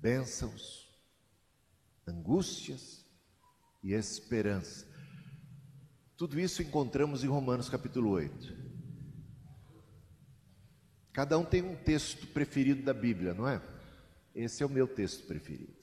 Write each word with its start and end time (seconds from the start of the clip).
bênçãos, 0.00 0.88
angústias 2.06 3.04
e 3.82 3.92
esperança. 3.92 4.86
Tudo 6.16 6.40
isso 6.40 6.62
encontramos 6.62 7.22
em 7.22 7.28
Romanos 7.28 7.68
capítulo 7.68 8.10
8. 8.10 8.56
Cada 11.12 11.38
um 11.38 11.44
tem 11.44 11.62
um 11.62 11.76
texto 11.76 12.26
preferido 12.28 12.82
da 12.82 12.94
Bíblia, 12.94 13.34
não 13.34 13.46
é? 13.46 13.60
Esse 14.34 14.62
é 14.62 14.66
o 14.66 14.70
meu 14.70 14.88
texto 14.88 15.26
preferido. 15.26 15.74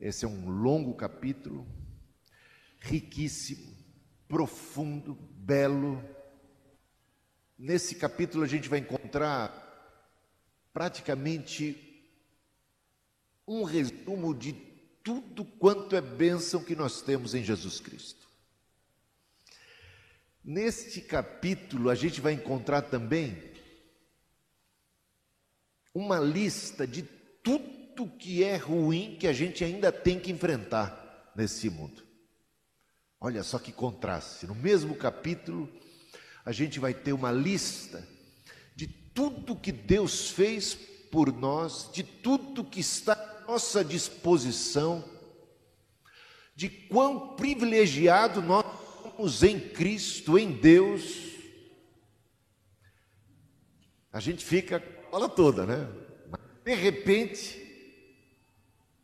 Esse 0.00 0.24
é 0.24 0.28
um 0.28 0.48
longo 0.48 0.94
capítulo, 0.94 1.66
riquíssimo, 2.80 3.74
profundo, 4.28 5.14
belo. 5.14 6.02
Nesse 7.58 7.94
capítulo 7.94 8.44
a 8.44 8.46
gente 8.46 8.68
vai 8.68 8.78
encontrar 8.78 9.64
praticamente 10.72 11.85
um 13.46 13.62
resumo 13.62 14.34
de 14.34 14.52
tudo 15.02 15.44
quanto 15.44 15.94
é 15.94 16.00
bênção 16.00 16.64
que 16.64 16.74
nós 16.74 17.00
temos 17.00 17.34
em 17.34 17.44
Jesus 17.44 17.78
Cristo. 17.78 18.26
Neste 20.44 21.00
capítulo 21.00 21.90
a 21.90 21.94
gente 21.94 22.20
vai 22.20 22.32
encontrar 22.32 22.82
também 22.82 23.52
uma 25.94 26.18
lista 26.18 26.86
de 26.86 27.02
tudo 27.42 28.08
que 28.18 28.44
é 28.44 28.56
ruim 28.56 29.16
que 29.18 29.26
a 29.26 29.32
gente 29.32 29.64
ainda 29.64 29.90
tem 29.90 30.20
que 30.20 30.30
enfrentar 30.30 31.32
nesse 31.34 31.70
mundo. 31.70 32.02
Olha 33.20 33.42
só 33.42 33.58
que 33.58 33.72
contraste. 33.72 34.46
No 34.46 34.54
mesmo 34.54 34.94
capítulo, 34.94 35.68
a 36.44 36.52
gente 36.52 36.78
vai 36.78 36.92
ter 36.92 37.12
uma 37.12 37.32
lista 37.32 38.06
de 38.74 38.86
tudo 38.86 39.56
que 39.56 39.72
Deus 39.72 40.30
fez 40.30 40.78
por 41.16 41.32
nós, 41.32 41.88
de 41.94 42.02
tudo 42.02 42.62
que 42.62 42.78
está 42.78 43.14
à 43.14 43.50
nossa 43.50 43.82
disposição, 43.82 45.02
de 46.54 46.68
quão 46.68 47.34
privilegiado 47.34 48.42
nós 48.42 48.66
somos 49.02 49.42
em 49.42 49.58
Cristo, 49.58 50.38
em 50.38 50.52
Deus. 50.52 51.32
A 54.12 54.20
gente 54.20 54.44
fica 54.44 54.78
fala 55.10 55.26
toda, 55.26 55.64
né? 55.64 55.88
De 56.62 56.74
repente, 56.74 57.66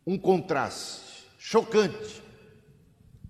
um 0.06 0.18
contraste 0.18 1.24
chocante. 1.38 2.22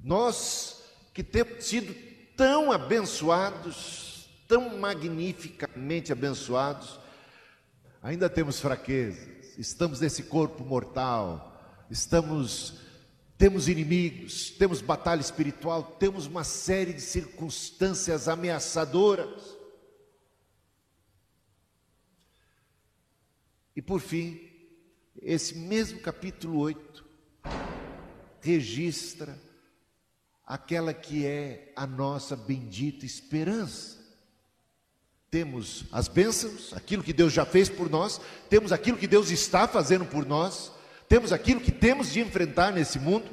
Nós 0.03 0.83
que 1.15 1.23
temos 1.23 1.67
sido 1.67 1.95
tão 2.37 2.73
abençoados, 2.73 4.29
tão 4.49 4.77
magnificamente 4.77 6.11
abençoados, 6.11 7.01
ainda 8.03 8.29
temos 8.29 8.59
fraquezas, 8.59 9.57
estamos 9.57 10.01
nesse 10.01 10.25
corpo 10.25 10.65
mortal, 10.65 11.87
estamos 11.89 12.83
temos 13.39 13.67
inimigos, 13.67 14.51
temos 14.51 14.81
batalha 14.81 15.21
espiritual, 15.21 15.83
temos 15.99 16.27
uma 16.27 16.45
série 16.45 16.93
de 16.93 17.01
circunstâncias 17.01 18.29
ameaçadoras. 18.29 19.59
E 23.75 23.83
por 23.83 24.01
fim, 24.01 24.41
esse 25.21 25.57
mesmo 25.57 25.99
capítulo 25.99 26.61
8 26.61 27.05
registra 28.41 29.37
aquela 30.47 30.95
que 30.95 31.27
é 31.27 31.73
a 31.75 31.85
nossa 31.85 32.37
bendita 32.37 33.05
esperança. 33.05 34.02
Temos 35.33 35.87
as 35.91 36.09
bênçãos, 36.09 36.75
aquilo 36.75 37.03
que 37.03 37.11
Deus 37.11 37.33
já 37.33 37.47
fez 37.47 37.71
por 37.71 37.89
nós, 37.89 38.21
temos 38.51 38.71
aquilo 38.71 38.99
que 38.99 39.07
Deus 39.07 39.31
está 39.31 39.67
fazendo 39.67 40.05
por 40.05 40.27
nós, 40.27 40.71
temos 41.09 41.33
aquilo 41.33 41.59
que 41.59 41.73
temos 41.73 42.13
de 42.13 42.21
enfrentar 42.21 42.71
nesse 42.71 42.99
mundo 42.99 43.25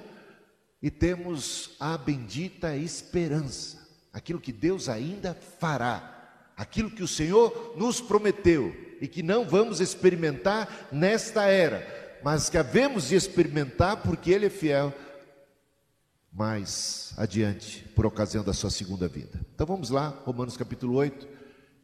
e 0.82 0.90
temos 0.90 1.72
a 1.78 1.98
bendita 1.98 2.74
esperança, 2.74 3.86
aquilo 4.14 4.40
que 4.40 4.54
Deus 4.54 4.88
ainda 4.88 5.38
fará, 5.60 6.54
aquilo 6.56 6.90
que 6.90 7.04
o 7.04 7.08
Senhor 7.08 7.74
nos 7.76 8.00
prometeu 8.00 8.74
e 9.02 9.06
que 9.06 9.22
não 9.22 9.46
vamos 9.46 9.82
experimentar 9.82 10.88
nesta 10.94 11.48
era, 11.48 11.86
mas 12.24 12.50
que 12.50 12.58
havemos 12.58 13.10
de 13.10 13.16
experimentar 13.16 13.98
porque 13.98 14.32
Ele 14.32 14.46
é 14.46 14.50
fiel 14.50 14.94
mais 16.32 17.14
adiante, 17.18 17.84
por 17.94 18.06
ocasião 18.06 18.42
da 18.42 18.54
sua 18.54 18.70
segunda 18.70 19.10
vida. 19.10 19.38
Então 19.54 19.68
vamos 19.68 19.90
lá, 19.90 20.08
Romanos 20.24 20.56
capítulo 20.56 20.94
8. 20.94 21.39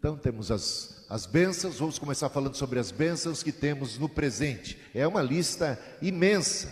Então 0.05 0.15
temos 0.15 0.51
as, 0.51 1.03
as 1.09 1.25
bênçãos, 1.25 1.79
vamos 1.79 1.97
começar 1.97 2.29
falando 2.29 2.53
sobre 2.53 2.77
as 2.77 2.91
bênçãos 2.91 3.41
que 3.41 3.51
temos 3.51 3.97
no 3.97 4.07
presente. 4.07 4.77
É 4.93 5.07
uma 5.07 5.19
lista 5.19 5.79
imensa. 5.99 6.71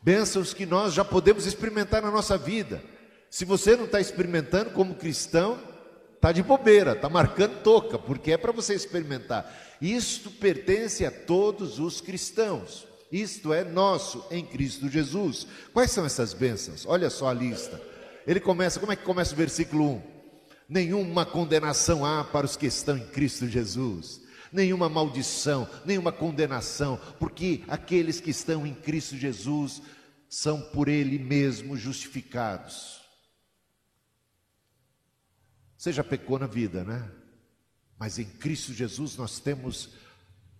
Bênçãos 0.00 0.54
que 0.54 0.64
nós 0.64 0.94
já 0.94 1.04
podemos 1.04 1.46
experimentar 1.46 2.00
na 2.00 2.12
nossa 2.12 2.38
vida. 2.38 2.80
Se 3.28 3.44
você 3.44 3.74
não 3.74 3.86
está 3.86 4.00
experimentando 4.00 4.70
como 4.70 4.94
cristão, 4.94 5.58
Está 6.14 6.32
de 6.32 6.42
bobeira, 6.42 6.92
está 6.92 7.08
marcando 7.08 7.62
toca, 7.62 7.96
porque 7.96 8.32
é 8.32 8.36
para 8.36 8.50
você 8.50 8.74
experimentar. 8.74 9.76
Isto 9.80 10.32
pertence 10.32 11.06
a 11.06 11.12
todos 11.12 11.78
os 11.78 12.00
cristãos. 12.00 12.86
Isto 13.10 13.52
é 13.52 13.62
nosso 13.62 14.24
em 14.30 14.44
Cristo 14.44 14.88
Jesus. 14.88 15.46
Quais 15.72 15.92
são 15.92 16.04
essas 16.04 16.34
bênçãos? 16.34 16.84
Olha 16.86 17.08
só 17.08 17.28
a 17.28 17.32
lista. 17.32 17.80
Ele 18.26 18.40
começa, 18.40 18.80
como 18.80 18.90
é 18.90 18.96
que 18.96 19.04
começa 19.04 19.32
o 19.32 19.36
versículo 19.36 19.92
1? 19.92 20.17
Nenhuma 20.68 21.24
condenação 21.24 22.04
há 22.04 22.22
para 22.22 22.44
os 22.44 22.56
que 22.56 22.66
estão 22.66 22.98
em 22.98 23.06
Cristo 23.06 23.48
Jesus. 23.48 24.20
Nenhuma 24.52 24.88
maldição, 24.88 25.68
nenhuma 25.84 26.12
condenação, 26.12 27.00
porque 27.18 27.62
aqueles 27.68 28.20
que 28.20 28.30
estão 28.30 28.66
em 28.66 28.74
Cristo 28.74 29.16
Jesus 29.16 29.80
são 30.28 30.60
por 30.60 30.88
Ele 30.88 31.18
mesmo 31.18 31.76
justificados. 31.76 33.00
Você 35.76 35.92
já 35.92 36.04
pecou 36.04 36.38
na 36.38 36.46
vida, 36.46 36.84
né? 36.84 37.10
Mas 37.98 38.18
em 38.18 38.24
Cristo 38.24 38.74
Jesus 38.74 39.16
nós 39.16 39.38
temos 39.38 39.90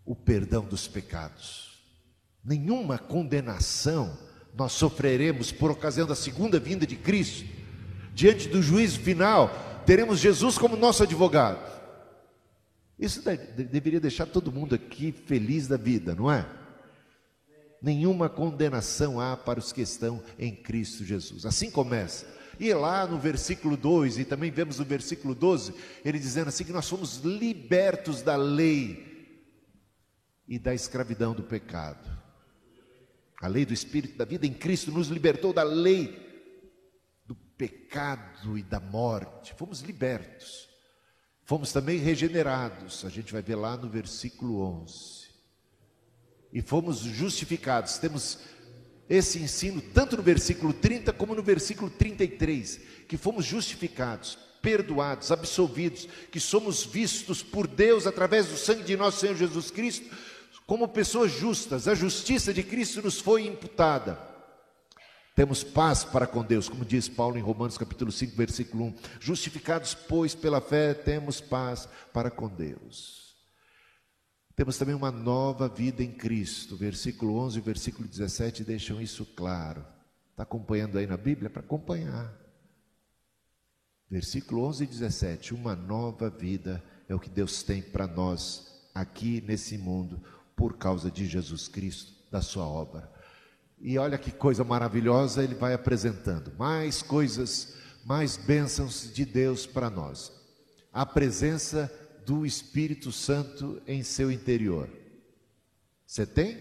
o 0.04 0.14
perdão 0.14 0.64
dos 0.64 0.88
pecados. 0.88 1.82
Nenhuma 2.42 2.98
condenação 2.98 4.16
nós 4.54 4.72
sofreremos 4.72 5.52
por 5.52 5.70
ocasião 5.70 6.06
da 6.06 6.14
segunda 6.14 6.58
vinda 6.58 6.86
de 6.86 6.96
Cristo. 6.96 7.46
Diante 8.14 8.48
do 8.48 8.62
juízo 8.62 9.00
final, 9.00 9.50
teremos 9.88 10.20
Jesus 10.20 10.58
como 10.58 10.76
nosso 10.76 11.02
advogado. 11.02 11.66
Isso 12.98 13.22
deveria 13.22 13.98
deixar 13.98 14.26
todo 14.26 14.52
mundo 14.52 14.74
aqui 14.74 15.10
feliz 15.12 15.66
da 15.66 15.78
vida, 15.78 16.14
não 16.14 16.30
é? 16.30 16.46
Nenhuma 17.80 18.28
condenação 18.28 19.18
há 19.18 19.34
para 19.34 19.58
os 19.58 19.72
que 19.72 19.80
estão 19.80 20.22
em 20.38 20.54
Cristo 20.54 21.06
Jesus. 21.06 21.46
Assim 21.46 21.70
começa. 21.70 22.26
E 22.60 22.70
lá 22.74 23.06
no 23.06 23.18
versículo 23.18 23.78
2, 23.78 24.18
e 24.18 24.24
também 24.26 24.50
vemos 24.50 24.78
no 24.78 24.84
versículo 24.84 25.34
12, 25.34 25.72
ele 26.04 26.18
dizendo 26.18 26.48
assim: 26.48 26.64
que 26.64 26.72
nós 26.72 26.86
fomos 26.86 27.20
libertos 27.24 28.20
da 28.20 28.36
lei 28.36 29.40
e 30.46 30.58
da 30.58 30.74
escravidão 30.74 31.32
do 31.32 31.44
pecado. 31.44 32.06
A 33.40 33.48
lei 33.48 33.64
do 33.64 33.72
Espírito 33.72 34.18
da 34.18 34.26
vida 34.26 34.46
em 34.46 34.52
Cristo 34.52 34.92
nos 34.92 35.08
libertou 35.08 35.54
da 35.54 35.62
lei 35.62 36.27
pecado 37.58 38.56
e 38.56 38.62
da 38.62 38.78
morte. 38.78 39.52
Fomos 39.54 39.80
libertos. 39.80 40.68
Fomos 41.44 41.72
também 41.72 41.98
regenerados. 41.98 43.04
A 43.04 43.10
gente 43.10 43.32
vai 43.32 43.42
ver 43.42 43.56
lá 43.56 43.76
no 43.76 43.90
versículo 43.90 44.60
11. 44.60 45.28
E 46.52 46.62
fomos 46.62 47.00
justificados. 47.00 47.98
Temos 47.98 48.38
esse 49.08 49.38
ensino, 49.38 49.80
tanto 49.80 50.16
no 50.16 50.22
versículo 50.22 50.72
30 50.72 51.12
como 51.12 51.34
no 51.34 51.42
versículo 51.42 51.90
33, 51.90 52.80
que 53.08 53.16
fomos 53.16 53.44
justificados, 53.44 54.38
perdoados, 54.60 55.32
absolvidos, 55.32 56.06
que 56.30 56.38
somos 56.38 56.84
vistos 56.84 57.42
por 57.42 57.66
Deus 57.66 58.06
através 58.06 58.46
do 58.46 58.56
sangue 58.56 58.84
de 58.84 58.96
nosso 58.96 59.20
Senhor 59.20 59.34
Jesus 59.34 59.70
Cristo, 59.70 60.14
como 60.66 60.86
pessoas 60.88 61.32
justas, 61.32 61.88
a 61.88 61.94
justiça 61.94 62.52
de 62.52 62.62
Cristo 62.62 63.00
nos 63.00 63.18
foi 63.18 63.46
imputada. 63.46 64.27
Temos 65.38 65.62
paz 65.62 66.04
para 66.04 66.26
com 66.26 66.42
Deus, 66.42 66.68
como 66.68 66.84
diz 66.84 67.08
Paulo 67.08 67.38
em 67.38 67.40
Romanos 67.40 67.78
capítulo 67.78 68.10
5, 68.10 68.34
versículo 68.34 68.86
1. 68.86 68.94
Justificados, 69.20 69.94
pois, 69.94 70.34
pela 70.34 70.60
fé, 70.60 70.92
temos 70.92 71.40
paz 71.40 71.88
para 72.12 72.28
com 72.28 72.48
Deus. 72.48 73.36
Temos 74.56 74.76
também 74.76 74.96
uma 74.96 75.12
nova 75.12 75.68
vida 75.68 76.02
em 76.02 76.10
Cristo. 76.10 76.76
Versículo 76.76 77.36
11 77.36 77.56
e 77.56 77.62
versículo 77.62 78.08
17 78.08 78.64
deixam 78.64 79.00
isso 79.00 79.24
claro. 79.24 79.86
Está 80.32 80.42
acompanhando 80.42 80.98
aí 80.98 81.06
na 81.06 81.16
Bíblia? 81.16 81.48
Para 81.48 81.62
acompanhar. 81.62 82.36
Versículo 84.10 84.64
11 84.64 84.82
e 84.82 84.86
17. 84.88 85.54
Uma 85.54 85.76
nova 85.76 86.28
vida 86.28 86.82
é 87.08 87.14
o 87.14 87.20
que 87.20 87.30
Deus 87.30 87.62
tem 87.62 87.80
para 87.80 88.08
nós 88.08 88.90
aqui 88.92 89.40
nesse 89.42 89.78
mundo, 89.78 90.20
por 90.56 90.76
causa 90.76 91.12
de 91.12 91.28
Jesus 91.28 91.68
Cristo, 91.68 92.12
da 92.28 92.42
Sua 92.42 92.66
obra. 92.66 93.17
E 93.80 93.96
olha 93.98 94.18
que 94.18 94.30
coisa 94.30 94.64
maravilhosa 94.64 95.42
ele 95.42 95.54
vai 95.54 95.72
apresentando. 95.72 96.52
Mais 96.58 97.02
coisas, 97.02 97.74
mais 98.04 98.36
bênçãos 98.36 99.12
de 99.12 99.24
Deus 99.24 99.66
para 99.66 99.88
nós. 99.88 100.32
A 100.92 101.06
presença 101.06 101.92
do 102.26 102.44
Espírito 102.44 103.12
Santo 103.12 103.80
em 103.86 104.02
seu 104.02 104.30
interior. 104.30 104.90
Você 106.06 106.26
tem? 106.26 106.58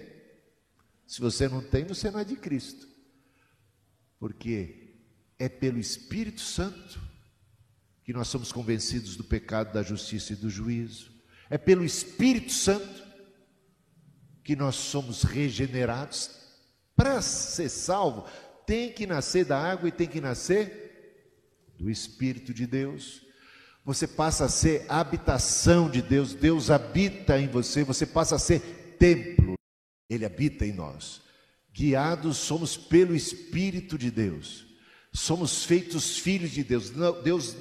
Se 1.06 1.20
você 1.20 1.48
não 1.48 1.62
tem, 1.62 1.86
você 1.86 2.12
não 2.12 2.20
é 2.20 2.24
de 2.24 2.36
Cristo. 2.36 2.88
Porque 4.20 4.96
é 5.40 5.48
pelo 5.48 5.80
Espírito 5.80 6.42
Santo 6.42 7.02
que 8.04 8.14
nós 8.14 8.28
somos 8.28 8.52
convencidos 8.52 9.18
do 9.18 9.24
pecado, 9.24 9.74
da 9.74 9.84
justiça 9.84 10.34
e 10.34 10.36
do 10.36 10.50
juízo. 10.50 11.12
É 11.50 11.58
pelo 11.58 11.84
Espírito 11.84 12.54
Santo 12.54 13.06
que 14.44 14.56
nós 14.56 14.76
somos 14.76 15.24
regenerados. 15.24 16.47
Para 16.98 17.22
ser 17.22 17.70
salvo, 17.70 18.26
tem 18.66 18.92
que 18.92 19.08
nascer 19.08 19.46
da 19.46 19.58
água 19.58 19.88
e 19.88 19.92
tem 19.92 20.08
que 20.08 20.20
nascer 20.20 20.84
do 21.78 21.90
Espírito 21.90 22.54
de 22.54 22.66
Deus. 22.66 23.22
Você 23.86 24.06
passa 24.06 24.46
a 24.46 24.50
ser 24.50 24.86
habitação 24.90 25.90
de 25.90 26.02
Deus, 26.02 26.34
Deus 26.34 26.70
habita 26.70 27.40
em 27.40 27.48
você, 27.48 27.84
você 27.86 28.06
passa 28.06 28.36
a 28.36 28.40
ser 28.40 28.96
templo, 29.00 29.54
Ele 30.10 30.26
habita 30.26 30.66
em 30.66 30.74
nós. 30.74 31.22
Guiados 31.72 32.38
somos 32.38 32.76
pelo 32.76 33.16
Espírito 33.16 33.98
de 33.98 34.12
Deus, 34.12 34.66
somos 35.14 35.64
feitos 35.64 36.18
filhos 36.18 36.52
de 36.52 36.64
Deus. 36.64 36.92
Deus, 37.24 37.56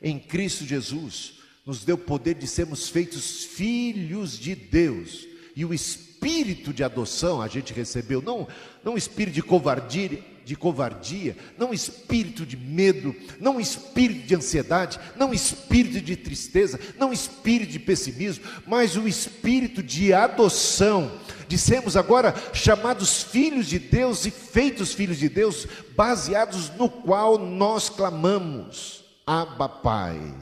em 0.00 0.18
Cristo 0.18 0.64
Jesus, 0.64 1.40
nos 1.66 1.84
deu 1.84 1.98
poder 1.98 2.36
de 2.36 2.46
sermos 2.46 2.88
feitos 2.88 3.44
filhos 3.44 4.38
de 4.38 4.54
Deus. 4.54 5.26
E 5.56 5.64
o 5.64 5.74
espírito 5.74 6.72
de 6.72 6.84
adoção 6.84 7.42
a 7.42 7.48
gente 7.48 7.72
recebeu, 7.72 8.22
não, 8.22 8.46
não 8.86 8.96
espírito 8.96 9.34
de 9.34 9.42
covardia, 9.42 10.22
de 10.44 10.54
covardia, 10.54 11.36
não 11.58 11.74
espírito 11.74 12.46
de 12.46 12.56
medo, 12.56 13.12
não 13.40 13.58
espírito 13.58 14.28
de 14.28 14.36
ansiedade, 14.36 15.00
não 15.16 15.34
espírito 15.34 16.00
de 16.00 16.14
tristeza, 16.14 16.78
não 16.96 17.12
espírito 17.12 17.72
de 17.72 17.80
pessimismo, 17.80 18.44
mas 18.64 18.96
o 18.96 19.08
espírito 19.08 19.82
de 19.82 20.14
adoção, 20.14 21.10
de 21.48 21.58
sermos 21.58 21.96
agora 21.96 22.32
chamados 22.54 23.24
filhos 23.24 23.66
de 23.66 23.80
Deus 23.80 24.24
e 24.24 24.30
feitos 24.30 24.94
filhos 24.94 25.18
de 25.18 25.28
Deus, 25.28 25.66
baseados 25.96 26.70
no 26.76 26.88
qual 26.88 27.38
nós 27.38 27.88
clamamos, 27.88 29.04
Abba 29.26 29.68
Pai. 29.68 30.32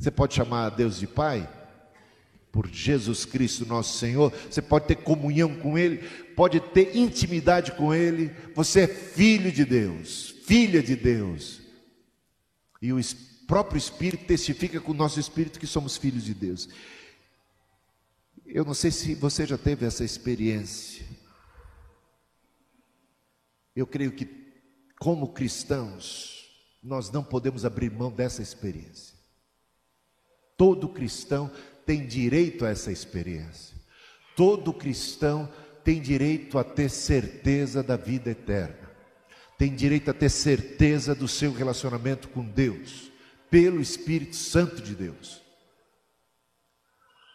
Você 0.00 0.10
pode 0.10 0.34
chamar 0.34 0.66
a 0.66 0.70
Deus 0.70 0.98
de 0.98 1.06
Pai? 1.06 1.48
Por 2.50 2.68
Jesus 2.68 3.24
Cristo, 3.24 3.64
nosso 3.64 3.96
Senhor, 3.96 4.32
você 4.50 4.60
pode 4.60 4.86
ter 4.86 4.96
comunhão 4.96 5.54
com 5.54 5.78
Ele, 5.78 6.06
pode 6.36 6.60
ter 6.60 6.96
intimidade 6.96 7.72
com 7.72 7.94
Ele. 7.94 8.30
Você 8.54 8.82
é 8.82 8.86
filho 8.86 9.50
de 9.50 9.64
Deus, 9.64 10.34
filha 10.44 10.82
de 10.82 10.96
Deus. 10.96 11.60
E 12.80 12.92
o 12.92 13.00
próprio 13.46 13.78
Espírito 13.78 14.24
testifica 14.24 14.80
com 14.80 14.92
o 14.92 14.96
nosso 14.96 15.20
Espírito 15.20 15.60
que 15.60 15.66
somos 15.66 15.96
filhos 15.96 16.24
de 16.24 16.34
Deus. 16.34 16.68
Eu 18.46 18.64
não 18.64 18.74
sei 18.74 18.90
se 18.90 19.14
você 19.14 19.46
já 19.46 19.56
teve 19.56 19.86
essa 19.86 20.04
experiência. 20.04 21.06
Eu 23.74 23.86
creio 23.86 24.12
que, 24.12 24.28
como 24.98 25.32
cristãos, 25.32 26.50
nós 26.82 27.10
não 27.10 27.22
podemos 27.24 27.64
abrir 27.64 27.90
mão 27.90 28.10
dessa 28.10 28.42
experiência. 28.42 29.16
Todo 30.56 30.88
cristão 30.88 31.50
tem 31.86 32.06
direito 32.06 32.64
a 32.64 32.68
essa 32.68 32.92
experiência. 32.92 33.76
Todo 34.36 34.72
cristão 34.72 35.50
tem 35.84 36.00
direito 36.00 36.58
a 36.58 36.64
ter 36.64 36.88
certeza 36.88 37.82
da 37.82 37.96
vida 37.96 38.30
eterna. 38.30 38.90
Tem 39.58 39.74
direito 39.74 40.10
a 40.10 40.14
ter 40.14 40.28
certeza 40.28 41.14
do 41.14 41.28
seu 41.28 41.52
relacionamento 41.52 42.28
com 42.28 42.44
Deus, 42.44 43.10
pelo 43.50 43.80
Espírito 43.80 44.36
Santo 44.36 44.82
de 44.82 44.94
Deus. 44.94 45.42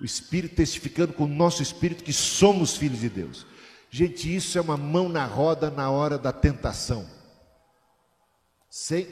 O 0.01 0.05
Espírito 0.05 0.55
testificando 0.55 1.13
com 1.13 1.23
o 1.23 1.27
nosso 1.27 1.61
espírito 1.63 2.03
que 2.03 2.13
somos 2.13 2.77
filhos 2.77 2.99
de 2.99 3.09
Deus. 3.09 3.45
Gente, 3.89 4.35
isso 4.35 4.57
é 4.57 4.61
uma 4.61 4.77
mão 4.77 5.09
na 5.09 5.25
roda 5.25 5.71
na 5.71 5.89
hora 5.89 6.17
da 6.17 6.31
tentação. 6.31 7.07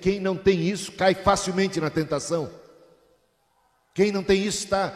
Quem 0.01 0.19
não 0.19 0.37
tem 0.37 0.67
isso 0.67 0.91
cai 0.91 1.15
facilmente 1.15 1.79
na 1.79 1.89
tentação. 1.89 2.51
Quem 3.93 4.11
não 4.11 4.21
tem 4.23 4.43
isso 4.43 4.65
está 4.65 4.89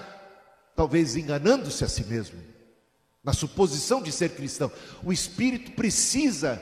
talvez 0.75 1.15
enganando-se 1.15 1.83
a 1.83 1.87
si 1.87 2.03
mesmo, 2.05 2.39
na 3.29 3.33
suposição 3.33 4.01
de 4.01 4.11
ser 4.11 4.29
cristão. 4.31 4.71
O 5.03 5.13
Espírito 5.13 5.73
precisa 5.73 6.59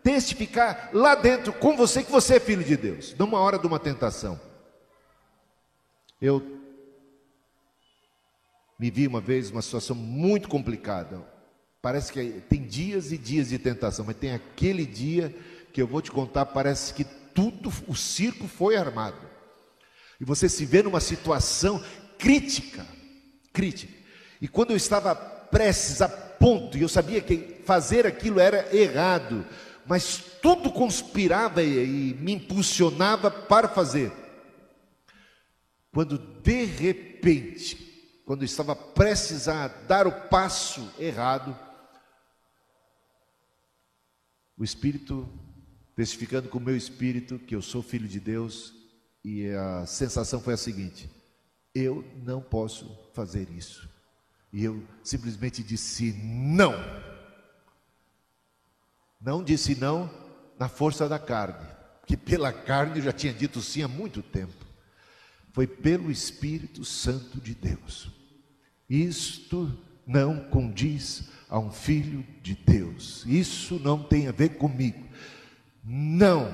testificar 0.00 0.90
lá 0.92 1.16
dentro 1.16 1.52
com 1.52 1.76
você 1.76 2.04
que 2.04 2.12
você 2.12 2.36
é 2.36 2.40
filho 2.40 2.62
de 2.62 2.76
Deus, 2.76 3.16
numa 3.18 3.40
hora 3.40 3.58
de 3.58 3.66
uma 3.66 3.80
tentação. 3.80 4.40
Eu 6.22 6.60
me 8.78 8.92
vi 8.92 9.08
uma 9.08 9.20
vez 9.20 9.50
uma 9.50 9.60
situação 9.60 9.96
muito 9.96 10.48
complicada. 10.48 11.20
Parece 11.82 12.12
que 12.12 12.40
tem 12.48 12.62
dias 12.62 13.10
e 13.10 13.18
dias 13.18 13.48
de 13.48 13.58
tentação, 13.58 14.04
mas 14.04 14.16
tem 14.16 14.34
aquele 14.34 14.86
dia 14.86 15.34
que 15.72 15.82
eu 15.82 15.86
vou 15.88 16.00
te 16.00 16.12
contar, 16.12 16.46
parece 16.46 16.94
que 16.94 17.02
tudo, 17.02 17.72
o 17.88 17.96
circo 17.96 18.46
foi 18.46 18.76
armado. 18.76 19.18
E 20.20 20.24
você 20.24 20.48
se 20.48 20.64
vê 20.64 20.80
numa 20.80 21.00
situação 21.00 21.82
crítica, 22.16 22.86
crítica. 23.52 23.92
E 24.40 24.46
quando 24.46 24.70
eu 24.70 24.76
estava 24.76 25.33
prestes 25.54 26.02
a 26.02 26.08
ponto, 26.08 26.76
e 26.76 26.82
eu 26.82 26.88
sabia 26.88 27.20
que 27.20 27.60
fazer 27.64 28.04
aquilo 28.04 28.40
era 28.40 28.76
errado, 28.76 29.46
mas 29.86 30.16
tudo 30.42 30.68
conspirava 30.72 31.62
e, 31.62 32.12
me 32.14 32.32
impulsionava 32.32 33.30
para 33.30 33.68
fazer. 33.68 34.10
Quando 35.92 36.18
de 36.18 36.64
repente, 36.64 37.76
quando 38.26 38.44
estava 38.44 38.74
prestes 38.74 39.46
a 39.46 39.68
dar 39.68 40.08
o 40.08 40.28
passo 40.28 40.92
errado, 40.98 41.56
o 44.58 44.64
Espírito, 44.64 45.28
testificando 45.94 46.48
com 46.48 46.58
o 46.58 46.60
meu 46.60 46.76
espírito 46.76 47.38
que 47.38 47.54
eu 47.54 47.62
sou 47.62 47.80
filho 47.80 48.08
de 48.08 48.18
Deus, 48.18 48.74
e 49.24 49.48
a 49.50 49.86
sensação 49.86 50.40
foi 50.40 50.54
a 50.54 50.56
seguinte: 50.56 51.08
eu 51.72 52.04
não 52.24 52.40
posso 52.40 52.90
fazer 53.12 53.48
isso. 53.50 53.93
E 54.54 54.62
eu 54.62 54.80
simplesmente 55.02 55.64
disse 55.64 56.12
não. 56.12 56.72
Não 59.20 59.42
disse 59.42 59.74
não 59.74 60.08
na 60.56 60.68
força 60.68 61.08
da 61.08 61.18
carne, 61.18 61.66
que 62.06 62.16
pela 62.16 62.52
carne 62.52 62.98
eu 62.98 63.04
já 63.04 63.12
tinha 63.12 63.34
dito 63.34 63.60
sim 63.60 63.82
há 63.82 63.88
muito 63.88 64.22
tempo. 64.22 64.64
Foi 65.52 65.66
pelo 65.66 66.08
Espírito 66.08 66.84
Santo 66.84 67.40
de 67.40 67.52
Deus. 67.52 68.08
Isto 68.88 69.76
não 70.06 70.44
condiz 70.44 71.24
a 71.48 71.58
um 71.58 71.72
filho 71.72 72.24
de 72.40 72.54
Deus. 72.54 73.24
Isso 73.26 73.80
não 73.80 74.04
tem 74.04 74.28
a 74.28 74.32
ver 74.32 74.50
comigo. 74.50 75.04
Não 75.82 76.48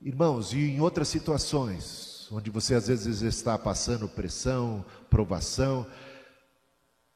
Irmãos, 0.00 0.52
e 0.52 0.58
em 0.58 0.80
outras 0.80 1.08
situações, 1.08 2.28
onde 2.30 2.50
você 2.50 2.74
às 2.74 2.86
vezes 2.86 3.20
está 3.20 3.58
passando 3.58 4.08
pressão, 4.08 4.84
provação, 5.10 5.84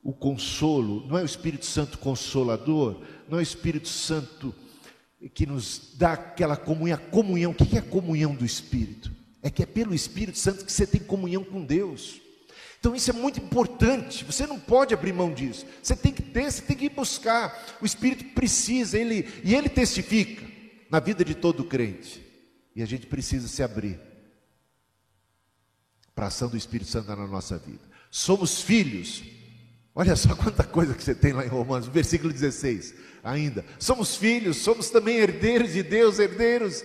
o 0.02 0.12
consolo, 0.12 1.06
não 1.06 1.16
é 1.16 1.22
o 1.22 1.26
Espírito 1.26 1.64
Santo 1.64 1.98
consolador, 1.98 3.00
não 3.28 3.38
é 3.38 3.40
o 3.40 3.42
Espírito 3.42 3.88
Santo 3.88 4.54
que 5.32 5.46
nos 5.46 5.92
dá 5.94 6.14
aquela 6.14 6.56
comunhão. 6.56 6.98
Comunhão, 7.10 7.52
o 7.52 7.54
que 7.54 7.76
é 7.76 7.78
a 7.78 7.82
comunhão 7.82 8.34
do 8.34 8.44
Espírito? 8.44 9.12
É 9.40 9.50
que 9.50 9.62
é 9.62 9.66
pelo 9.66 9.94
Espírito 9.94 10.38
Santo 10.38 10.64
que 10.64 10.72
você 10.72 10.86
tem 10.86 11.00
comunhão 11.00 11.44
com 11.44 11.64
Deus. 11.64 12.20
Então 12.80 12.96
isso 12.96 13.10
é 13.10 13.12
muito 13.12 13.38
importante, 13.38 14.24
você 14.24 14.44
não 14.44 14.58
pode 14.58 14.92
abrir 14.92 15.12
mão 15.12 15.32
disso. 15.32 15.64
Você 15.80 15.94
tem 15.94 16.12
que 16.12 16.22
ter, 16.22 16.50
você 16.50 16.62
tem 16.62 16.76
que 16.76 16.86
ir 16.86 16.90
buscar. 16.90 17.76
O 17.80 17.86
Espírito 17.86 18.24
precisa, 18.34 18.98
ele 18.98 19.28
e 19.44 19.54
ele 19.54 19.68
testifica 19.68 20.44
na 20.90 20.98
vida 20.98 21.24
de 21.24 21.36
todo 21.36 21.62
crente. 21.62 22.20
E 22.74 22.82
a 22.82 22.86
gente 22.86 23.06
precisa 23.06 23.46
se 23.46 23.62
abrir 23.62 24.00
para 26.12 26.24
a 26.24 26.28
ação 26.28 26.48
do 26.48 26.56
Espírito 26.56 26.90
Santo 26.90 27.08
na 27.08 27.26
nossa 27.28 27.56
vida. 27.56 27.82
Somos 28.10 28.60
filhos. 28.60 29.22
Olha 29.94 30.16
só 30.16 30.34
quanta 30.34 30.64
coisa 30.64 30.94
que 30.94 31.04
você 31.04 31.14
tem 31.14 31.32
lá 31.32 31.44
em 31.44 31.48
Romanos, 31.48 31.86
versículo 31.88 32.32
16. 32.32 32.94
Ainda. 33.22 33.64
Somos 33.78 34.16
filhos, 34.16 34.56
somos 34.56 34.88
também 34.88 35.18
herdeiros 35.18 35.72
de 35.74 35.82
Deus, 35.82 36.18
herdeiros 36.18 36.82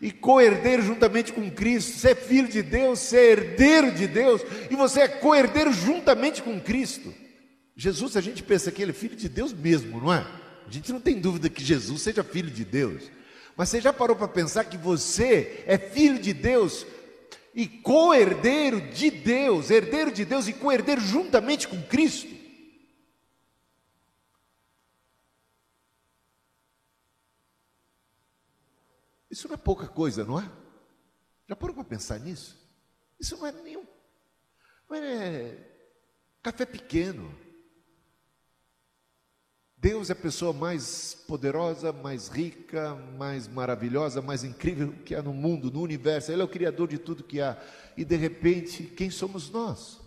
e 0.00 0.10
co-herdeiro 0.10 0.82
juntamente 0.82 1.32
com 1.32 1.48
Cristo. 1.50 1.98
Você 1.98 2.10
é 2.10 2.14
filho 2.14 2.48
de 2.48 2.62
Deus, 2.62 2.98
você 2.98 3.16
é 3.16 3.30
herdeiro 3.30 3.92
de 3.92 4.06
Deus 4.06 4.42
e 4.70 4.74
você 4.74 5.02
é 5.02 5.08
co-herdeiro 5.08 5.72
juntamente 5.72 6.42
com 6.42 6.60
Cristo. 6.60 7.14
Jesus, 7.76 8.16
a 8.16 8.20
gente 8.20 8.42
pensa 8.42 8.72
que 8.72 8.82
ele 8.82 8.90
é 8.90 8.94
filho 8.94 9.14
de 9.14 9.28
Deus 9.28 9.52
mesmo, 9.52 10.00
não 10.00 10.12
é? 10.12 10.26
A 10.66 10.70
gente 10.70 10.92
não 10.92 11.00
tem 11.00 11.20
dúvida 11.20 11.48
que 11.48 11.64
Jesus 11.64 12.02
seja 12.02 12.24
filho 12.24 12.50
de 12.50 12.64
Deus. 12.64 13.04
Mas 13.56 13.68
você 13.68 13.80
já 13.80 13.92
parou 13.92 14.16
para 14.16 14.28
pensar 14.28 14.64
que 14.64 14.76
você 14.76 15.62
é 15.64 15.78
filho 15.78 16.18
de 16.18 16.32
Deus 16.32 16.84
e 17.54 17.66
co-herdeiro 17.66 18.80
de 18.80 19.10
Deus, 19.10 19.70
herdeiro 19.70 20.10
de 20.10 20.24
Deus 20.24 20.48
e 20.48 20.52
co-herdeiro 20.52 21.00
juntamente 21.00 21.68
com 21.68 21.80
Cristo? 21.82 22.37
Isso 29.30 29.48
não 29.48 29.54
é 29.54 29.58
pouca 29.58 29.86
coisa, 29.86 30.24
não 30.24 30.38
é? 30.40 30.50
Já 31.48 31.56
parou 31.56 31.74
para 31.74 31.84
pensar 31.84 32.18
nisso? 32.18 32.56
Isso 33.18 33.36
não 33.36 33.46
é 33.46 33.52
nenhum. 33.52 33.86
Não 34.88 34.96
é 34.96 35.56
café 36.42 36.64
pequeno. 36.64 37.34
Deus 39.76 40.10
é 40.10 40.12
a 40.12 40.16
pessoa 40.16 40.52
mais 40.52 41.14
poderosa, 41.26 41.92
mais 41.92 42.28
rica, 42.28 42.96
mais 43.16 43.46
maravilhosa, 43.46 44.20
mais 44.20 44.42
incrível 44.42 44.92
que 45.04 45.14
há 45.14 45.22
no 45.22 45.32
mundo, 45.32 45.70
no 45.70 45.82
universo. 45.82 46.32
Ele 46.32 46.42
é 46.42 46.44
o 46.44 46.48
Criador 46.48 46.88
de 46.88 46.98
tudo 46.98 47.22
que 47.22 47.40
há. 47.40 47.56
E 47.96 48.04
de 48.04 48.16
repente, 48.16 48.82
quem 48.82 49.08
somos 49.08 49.50
nós? 49.50 50.00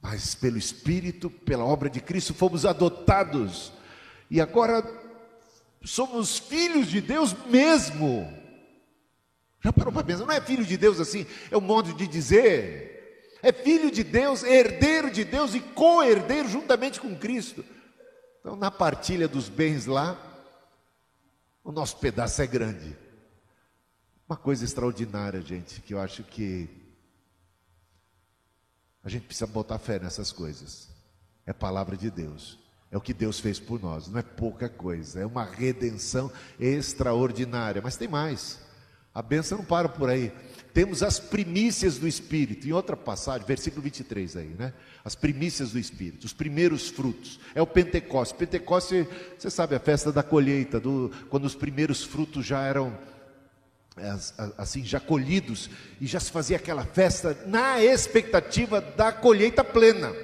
Mas 0.00 0.34
pelo 0.34 0.56
Espírito, 0.56 1.28
pela 1.28 1.64
obra 1.64 1.90
de 1.90 2.00
Cristo, 2.00 2.32
fomos 2.32 2.64
adotados. 2.64 3.72
E 4.30 4.40
agora 4.40 4.82
somos 5.84 6.38
filhos 6.38 6.88
de 6.88 7.00
Deus 7.00 7.34
mesmo. 7.46 8.32
Já 9.62 9.72
parou 9.72 9.92
para 9.92 10.04
pensar? 10.04 10.24
Não 10.24 10.32
é 10.32 10.40
filho 10.40 10.64
de 10.64 10.76
Deus 10.76 11.00
assim, 11.00 11.26
é 11.50 11.56
um 11.56 11.60
modo 11.60 11.92
de 11.94 12.06
dizer. 12.06 13.38
É 13.42 13.52
filho 13.52 13.90
de 13.90 14.04
Deus, 14.04 14.42
herdeiro 14.42 15.10
de 15.10 15.24
Deus 15.24 15.54
e 15.54 15.60
co-herdeiro 15.60 16.48
juntamente 16.48 17.00
com 17.00 17.16
Cristo. 17.16 17.64
Então, 18.40 18.56
na 18.56 18.70
partilha 18.70 19.26
dos 19.26 19.48
bens 19.48 19.86
lá, 19.86 20.18
o 21.64 21.72
nosso 21.72 21.96
pedaço 21.96 22.40
é 22.42 22.46
grande. 22.46 22.96
Uma 24.28 24.36
coisa 24.36 24.64
extraordinária, 24.64 25.40
gente, 25.42 25.80
que 25.80 25.94
eu 25.94 26.00
acho 26.00 26.22
que 26.22 26.68
a 29.02 29.08
gente 29.08 29.26
precisa 29.26 29.46
botar 29.46 29.78
fé 29.78 29.98
nessas 29.98 30.30
coisas. 30.30 30.88
É 31.46 31.52
palavra 31.52 31.96
de 31.96 32.10
Deus. 32.10 32.59
É 32.90 32.96
o 32.96 33.00
que 33.00 33.14
Deus 33.14 33.38
fez 33.38 33.60
por 33.60 33.80
nós, 33.80 34.08
não 34.08 34.18
é 34.18 34.22
pouca 34.22 34.68
coisa, 34.68 35.20
é 35.20 35.26
uma 35.26 35.44
redenção 35.44 36.30
extraordinária. 36.58 37.80
Mas 37.82 37.96
tem 37.96 38.08
mais. 38.08 38.58
A 39.14 39.22
bênção 39.22 39.58
não 39.58 39.64
para 39.64 39.88
por 39.88 40.08
aí. 40.08 40.32
Temos 40.72 41.02
as 41.02 41.18
primícias 41.18 41.98
do 41.98 42.06
Espírito. 42.06 42.66
Em 42.66 42.72
outra 42.72 42.96
passagem, 42.96 43.46
versículo 43.46 43.82
23 43.82 44.36
aí, 44.36 44.54
né? 44.58 44.72
As 45.04 45.14
primícias 45.14 45.72
do 45.72 45.78
Espírito, 45.78 46.24
os 46.24 46.32
primeiros 46.32 46.88
frutos. 46.88 47.40
É 47.54 47.62
o 47.62 47.66
Pentecoste. 47.66 48.34
Pentecoste, 48.34 49.06
você 49.36 49.50
sabe, 49.50 49.74
a 49.74 49.80
festa 49.80 50.12
da 50.12 50.22
colheita, 50.22 50.78
do, 50.78 51.10
quando 51.28 51.44
os 51.44 51.54
primeiros 51.54 52.04
frutos 52.04 52.46
já 52.46 52.62
eram 52.62 52.96
assim, 54.56 54.84
já 54.84 55.00
colhidos, 55.00 55.68
e 56.00 56.06
já 56.06 56.20
se 56.20 56.30
fazia 56.30 56.56
aquela 56.56 56.84
festa 56.84 57.36
na 57.46 57.82
expectativa 57.82 58.80
da 58.80 59.12
colheita 59.12 59.62
plena. 59.62 60.14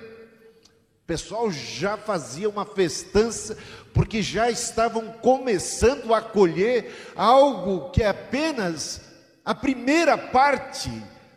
O 1.07 1.15
pessoal 1.17 1.53
já 1.53 1.97
fazia 1.97 2.49
uma 2.49 2.67
festança, 2.67 3.57
porque 3.95 4.21
já 4.21 4.51
estavam 4.51 5.07
começando 5.07 6.13
a 6.13 6.21
colher 6.21 7.13
algo 7.15 7.93
que 7.93 8.03
é 8.03 8.09
apenas 8.09 9.01
a 9.45 9.55
primeira 9.55 10.19
parte 10.19 10.91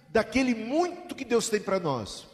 daquele 0.10 0.56
muito 0.56 1.14
que 1.14 1.24
Deus 1.24 1.50
tem 1.50 1.60
para 1.60 1.80
nós. 1.80 2.26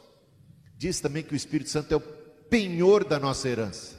Diz 0.78 1.02
também 1.02 1.24
que 1.24 1.34
o 1.34 1.36
Espírito 1.36 1.70
Santo 1.70 1.94
é 1.94 1.98
o 1.98 2.00
penhor 2.00 3.04
da 3.04 3.20
nossa 3.20 3.50
herança, 3.50 3.98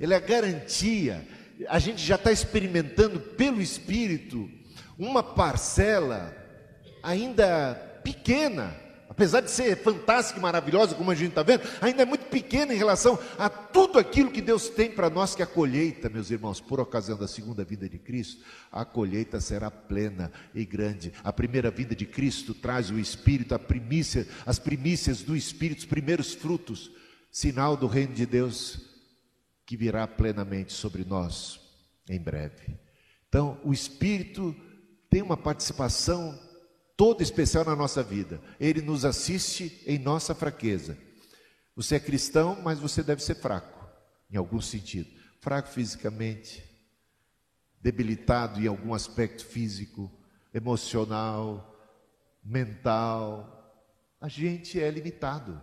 ele 0.00 0.12
é 0.12 0.16
a 0.16 0.20
garantia. 0.20 1.24
A 1.68 1.78
gente 1.78 2.04
já 2.04 2.16
está 2.16 2.32
experimentando 2.32 3.20
pelo 3.20 3.62
Espírito 3.62 4.50
uma 4.98 5.22
parcela 5.22 6.36
ainda 7.04 8.00
pequena 8.02 8.74
apesar 9.14 9.40
de 9.42 9.50
ser 9.50 9.76
fantástica 9.76 10.40
e 10.40 10.42
maravilhosa, 10.42 10.96
como 10.96 11.10
a 11.10 11.14
gente 11.14 11.30
está 11.30 11.44
vendo, 11.44 11.62
ainda 11.80 12.02
é 12.02 12.04
muito 12.04 12.26
pequena 12.26 12.74
em 12.74 12.76
relação 12.76 13.16
a 13.38 13.48
tudo 13.48 13.96
aquilo 13.96 14.30
que 14.30 14.42
Deus 14.42 14.68
tem 14.68 14.90
para 14.90 15.08
nós, 15.08 15.36
que 15.36 15.42
a 15.42 15.46
colheita, 15.46 16.08
meus 16.08 16.32
irmãos, 16.32 16.60
por 16.60 16.80
ocasião 16.80 17.16
da 17.16 17.28
segunda 17.28 17.64
vida 17.64 17.88
de 17.88 17.96
Cristo, 17.96 18.44
a 18.72 18.84
colheita 18.84 19.40
será 19.40 19.70
plena 19.70 20.32
e 20.52 20.64
grande. 20.64 21.12
A 21.22 21.32
primeira 21.32 21.70
vida 21.70 21.94
de 21.94 22.04
Cristo 22.04 22.52
traz 22.52 22.90
o 22.90 22.98
Espírito, 22.98 23.54
a 23.54 23.58
primícia, 23.58 24.26
as 24.44 24.58
primícias 24.58 25.22
do 25.22 25.36
Espírito, 25.36 25.78
os 25.78 25.86
primeiros 25.86 26.34
frutos, 26.34 26.90
sinal 27.30 27.76
do 27.76 27.86
reino 27.86 28.14
de 28.14 28.26
Deus 28.26 28.80
que 29.64 29.76
virá 29.76 30.08
plenamente 30.08 30.72
sobre 30.72 31.04
nós 31.04 31.60
em 32.08 32.20
breve. 32.20 32.76
Então, 33.28 33.60
o 33.64 33.72
Espírito 33.72 34.54
tem 35.08 35.22
uma 35.22 35.36
participação 35.36 36.36
todo 36.96 37.22
especial 37.22 37.64
na 37.64 37.76
nossa 37.76 38.02
vida. 38.02 38.40
Ele 38.58 38.80
nos 38.80 39.04
assiste 39.04 39.82
em 39.86 39.98
nossa 39.98 40.34
fraqueza. 40.34 40.96
Você 41.76 41.96
é 41.96 42.00
cristão, 42.00 42.60
mas 42.62 42.78
você 42.78 43.02
deve 43.02 43.22
ser 43.22 43.34
fraco, 43.34 43.84
em 44.30 44.36
algum 44.36 44.60
sentido. 44.60 45.10
Fraco 45.40 45.68
fisicamente, 45.68 46.64
debilitado 47.80 48.60
em 48.60 48.66
algum 48.66 48.94
aspecto 48.94 49.44
físico, 49.44 50.10
emocional, 50.52 51.76
mental. 52.42 53.82
A 54.20 54.28
gente 54.28 54.80
é 54.80 54.88
limitado. 54.90 55.60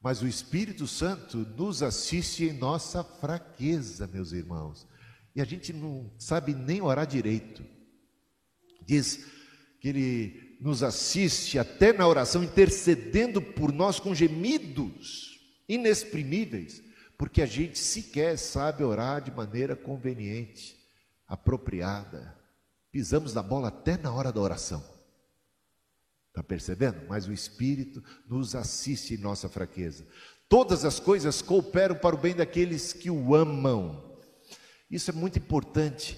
Mas 0.00 0.22
o 0.22 0.26
Espírito 0.26 0.86
Santo 0.86 1.38
nos 1.38 1.82
assiste 1.82 2.44
em 2.44 2.52
nossa 2.52 3.02
fraqueza, 3.04 4.06
meus 4.06 4.32
irmãos. 4.32 4.86
E 5.34 5.40
a 5.40 5.44
gente 5.44 5.72
não 5.72 6.10
sabe 6.18 6.54
nem 6.54 6.82
orar 6.82 7.06
direito. 7.06 7.64
Diz 8.86 9.33
que 9.84 9.88
Ele 9.90 10.56
nos 10.62 10.82
assiste 10.82 11.58
até 11.58 11.92
na 11.92 12.08
oração, 12.08 12.42
intercedendo 12.42 13.42
por 13.42 13.70
nós 13.70 14.00
com 14.00 14.14
gemidos 14.14 15.38
inexprimíveis, 15.68 16.82
porque 17.18 17.42
a 17.42 17.46
gente 17.46 17.78
sequer 17.78 18.38
sabe 18.38 18.82
orar 18.82 19.20
de 19.20 19.30
maneira 19.30 19.76
conveniente, 19.76 20.74
apropriada. 21.28 22.34
Pisamos 22.90 23.34
na 23.34 23.42
bola 23.42 23.68
até 23.68 23.98
na 23.98 24.10
hora 24.10 24.32
da 24.32 24.40
oração. 24.40 24.82
Está 26.28 26.42
percebendo? 26.42 27.06
Mas 27.06 27.28
o 27.28 27.32
Espírito 27.34 28.02
nos 28.26 28.54
assiste 28.54 29.12
em 29.12 29.18
nossa 29.18 29.50
fraqueza. 29.50 30.06
Todas 30.48 30.86
as 30.86 30.98
coisas 30.98 31.42
cooperam 31.42 31.96
para 31.96 32.14
o 32.14 32.18
bem 32.18 32.34
daqueles 32.34 32.94
que 32.94 33.10
o 33.10 33.34
amam. 33.34 34.18
Isso 34.90 35.10
é 35.10 35.12
muito 35.12 35.38
importante, 35.38 36.16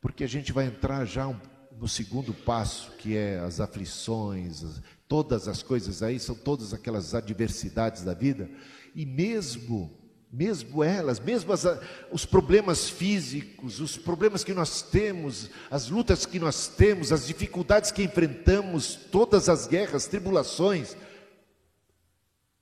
porque 0.00 0.24
a 0.24 0.28
gente 0.28 0.52
vai 0.52 0.64
entrar 0.64 1.04
já 1.04 1.28
um 1.28 1.38
no 1.80 1.88
segundo 1.88 2.34
passo, 2.34 2.92
que 2.98 3.16
é 3.16 3.38
as 3.38 3.60
aflições, 3.60 4.64
todas 5.06 5.46
as 5.46 5.62
coisas 5.62 6.02
aí 6.02 6.18
são 6.18 6.34
todas 6.34 6.74
aquelas 6.74 7.14
adversidades 7.14 8.02
da 8.02 8.14
vida, 8.14 8.50
e 8.94 9.06
mesmo 9.06 9.96
mesmo 10.30 10.84
elas, 10.84 11.18
mesmo 11.18 11.54
as, 11.54 11.64
os 12.12 12.26
problemas 12.26 12.90
físicos, 12.90 13.80
os 13.80 13.96
problemas 13.96 14.44
que 14.44 14.52
nós 14.52 14.82
temos, 14.82 15.48
as 15.70 15.88
lutas 15.88 16.26
que 16.26 16.38
nós 16.38 16.68
temos, 16.68 17.12
as 17.12 17.26
dificuldades 17.26 17.90
que 17.90 18.02
enfrentamos, 18.02 18.94
todas 18.94 19.48
as 19.48 19.66
guerras, 19.66 20.06
tribulações, 20.06 20.94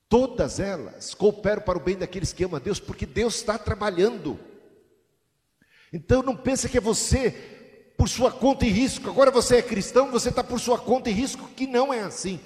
todas 0.08 0.60
elas 0.60 1.12
cooperam 1.12 1.62
para 1.62 1.76
o 1.76 1.80
bem 1.82 1.96
daqueles 1.96 2.32
que 2.32 2.44
amam 2.44 2.56
a 2.56 2.60
Deus, 2.60 2.78
porque 2.78 3.04
Deus 3.04 3.34
está 3.34 3.58
trabalhando. 3.58 4.38
Então 5.92 6.22
não 6.22 6.36
pense 6.36 6.68
que 6.68 6.78
é 6.78 6.80
você 6.80 7.55
por 7.96 8.08
sua 8.08 8.30
conta 8.30 8.66
e 8.66 8.70
risco. 8.70 9.08
Agora 9.08 9.30
você 9.30 9.56
é 9.56 9.62
cristão, 9.62 10.10
você 10.10 10.28
está 10.28 10.44
por 10.44 10.60
sua 10.60 10.78
conta 10.78 11.08
e 11.10 11.12
risco, 11.12 11.48
que 11.56 11.66
não 11.66 11.92
é 11.92 12.00
assim. 12.00 12.38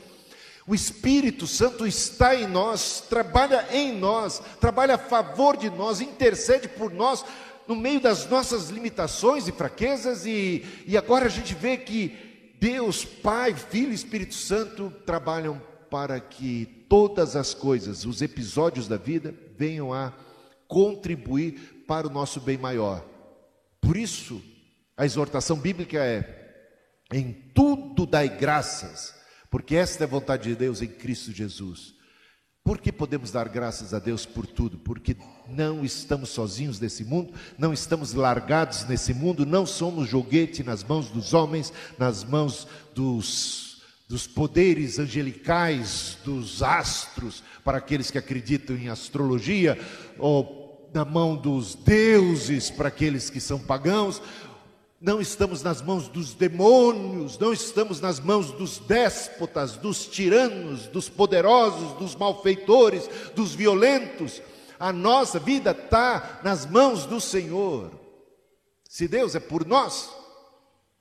O 0.67 0.75
Espírito 0.75 1.47
Santo 1.47 1.87
está 1.87 2.37
em 2.37 2.47
nós, 2.47 3.03
trabalha 3.09 3.67
em 3.73 3.93
nós, 3.99 4.41
trabalha 4.61 4.95
a 4.95 4.99
favor 4.99 5.57
de 5.57 5.69
nós, 5.71 6.01
intercede 6.01 6.69
por 6.69 6.93
nós 6.93 7.25
no 7.67 7.75
meio 7.75 8.01
das 8.01 8.29
nossas 8.29 8.69
limitações 8.69 9.47
e 9.49 9.53
fraquezas, 9.53 10.27
e, 10.27 10.65
e 10.87 10.97
agora 10.97 11.27
a 11.27 11.29
gente 11.29 11.55
vê 11.55 11.77
que 11.77 12.55
Deus, 12.61 13.05
Pai, 13.05 13.55
Filho 13.55 13.93
e 13.93 13.95
Espírito 13.95 14.35
Santo 14.35 14.93
trabalham 15.07 15.61
para 15.89 16.21
que 16.21 16.67
todas 16.89 17.37
as 17.37 17.55
coisas, 17.55 18.05
os 18.05 18.23
episódios 18.23 18.87
da 18.87 18.97
vida, 18.97 19.35
venham 19.57 19.93
a 19.93 20.13
contribuir 20.69 21.85
para 21.87 22.07
o 22.07 22.11
nosso 22.11 22.41
bem 22.41 22.59
maior. 22.59 23.05
Por 23.81 23.97
isso, 23.97 24.43
a 25.01 25.07
exortação 25.07 25.57
bíblica 25.57 25.97
é: 26.05 26.69
em 27.11 27.33
tudo 27.55 28.05
dai 28.05 28.29
graças, 28.29 29.15
porque 29.51 29.75
esta 29.75 30.05
é 30.05 30.07
a 30.07 30.11
vontade 30.11 30.51
de 30.51 30.55
Deus 30.55 30.83
em 30.83 30.89
Cristo 30.89 31.33
Jesus. 31.33 31.95
Por 32.63 32.77
que 32.77 32.93
podemos 32.93 33.31
dar 33.31 33.49
graças 33.49 33.95
a 33.95 33.99
Deus 33.99 34.27
por 34.27 34.47
tudo? 34.47 34.77
Porque 34.77 35.17
não 35.49 35.83
estamos 35.87 36.29
sozinhos 36.29 36.79
nesse 36.79 37.03
mundo, 37.03 37.33
não 37.57 37.73
estamos 37.73 38.13
largados 38.13 38.85
nesse 38.85 39.15
mundo, 39.15 39.47
não 39.47 39.65
somos 39.65 40.07
joguete 40.07 40.63
nas 40.63 40.85
mãos 40.85 41.09
dos 41.09 41.33
homens, 41.33 41.73
nas 41.97 42.23
mãos 42.23 42.69
dos, 42.95 43.81
dos 44.07 44.27
poderes 44.27 44.99
angelicais, 44.99 46.19
dos 46.23 46.63
astros, 46.63 47.43
para 47.65 47.79
aqueles 47.79 48.11
que 48.11 48.19
acreditam 48.19 48.77
em 48.77 48.91
astrologia, 48.91 49.81
ou 50.19 50.91
na 50.93 51.07
mão 51.07 51.37
dos 51.37 51.75
deuses, 51.75 52.69
para 52.69 52.89
aqueles 52.89 53.31
que 53.31 53.41
são 53.41 53.59
pagãos, 53.59 54.21
não 55.01 55.19
estamos 55.19 55.63
nas 55.63 55.81
mãos 55.81 56.09
dos 56.09 56.35
demônios, 56.35 57.39
não 57.39 57.55
estamos 57.55 58.03
nas 58.03 58.21
mãos 58.21 58.53
dos 58.53 58.79
déspotas, 58.79 59.77
dos 59.77 60.07
tiranos, 60.07 60.87
dos 60.89 61.09
poderosos, 61.09 61.95
dos 61.95 62.15
malfeitores, 62.15 63.09
dos 63.35 63.55
violentos. 63.55 64.43
A 64.79 64.93
nossa 64.93 65.39
vida 65.39 65.71
está 65.71 66.41
nas 66.45 66.67
mãos 66.67 67.07
do 67.07 67.19
Senhor. 67.19 67.91
Se 68.87 69.09
Deus 69.09 69.35
é 69.35 69.41
por 69.41 69.67
nós, 69.67 70.11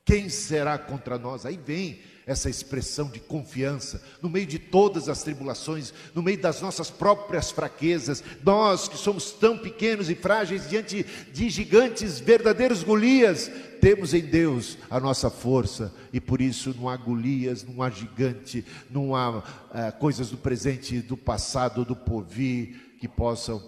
quem 0.06 0.30
será 0.30 0.78
contra 0.78 1.18
nós? 1.18 1.46
Aí 1.46 1.58
vem 1.58 2.02
essa 2.30 2.48
expressão 2.48 3.10
de 3.10 3.20
confiança 3.20 4.04
no 4.22 4.30
meio 4.30 4.46
de 4.46 4.60
todas 4.60 5.10
as 5.10 5.24
tribulações, 5.24 5.92
no 6.14 6.22
meio 6.22 6.40
das 6.40 6.62
nossas 6.62 6.92
próprias 6.92 7.50
fraquezas. 7.50 8.24
Nós 8.44 8.88
que 8.88 8.96
somos 8.96 9.32
tão 9.32 9.58
pequenos 9.58 10.12
e 10.12 10.16
frágeis 10.16 10.70
diante 10.70 11.04
de 11.34 11.50
gigantes, 11.50 12.20
verdadeiros 12.20 12.84
Golias, 12.84 13.50
temos 13.82 14.14
em 14.14 14.22
Deus 14.22 14.78
a 14.92 15.00
nossa 15.00 15.32
força 15.32 15.92
e 16.14 16.22
por 16.22 16.40
isso 16.40 16.76
não 16.78 16.88
há 16.88 16.96
Golias, 16.96 17.64
não 17.64 17.82
há 17.82 17.90
gigante, 17.90 18.64
não 18.92 19.16
há 19.16 19.44
é, 19.74 19.90
coisas 19.90 20.30
do 20.30 20.38
presente, 20.38 21.02
do 21.02 21.18
passado, 21.18 21.84
do 21.84 21.96
porvir 21.96 22.98
que 23.00 23.08
possam 23.08 23.60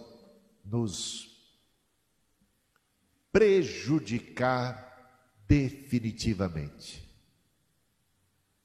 nos 0.63 1.32
prejudicar 3.32 4.88
definitivamente. 5.48 7.11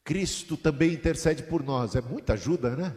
Cristo 0.07 0.57
também 0.57 0.93
intercede 0.93 1.43
por 1.43 1.65
nós, 1.65 1.97
é 1.97 2.01
muita 2.01 2.35
ajuda, 2.35 2.77
né? 2.77 2.97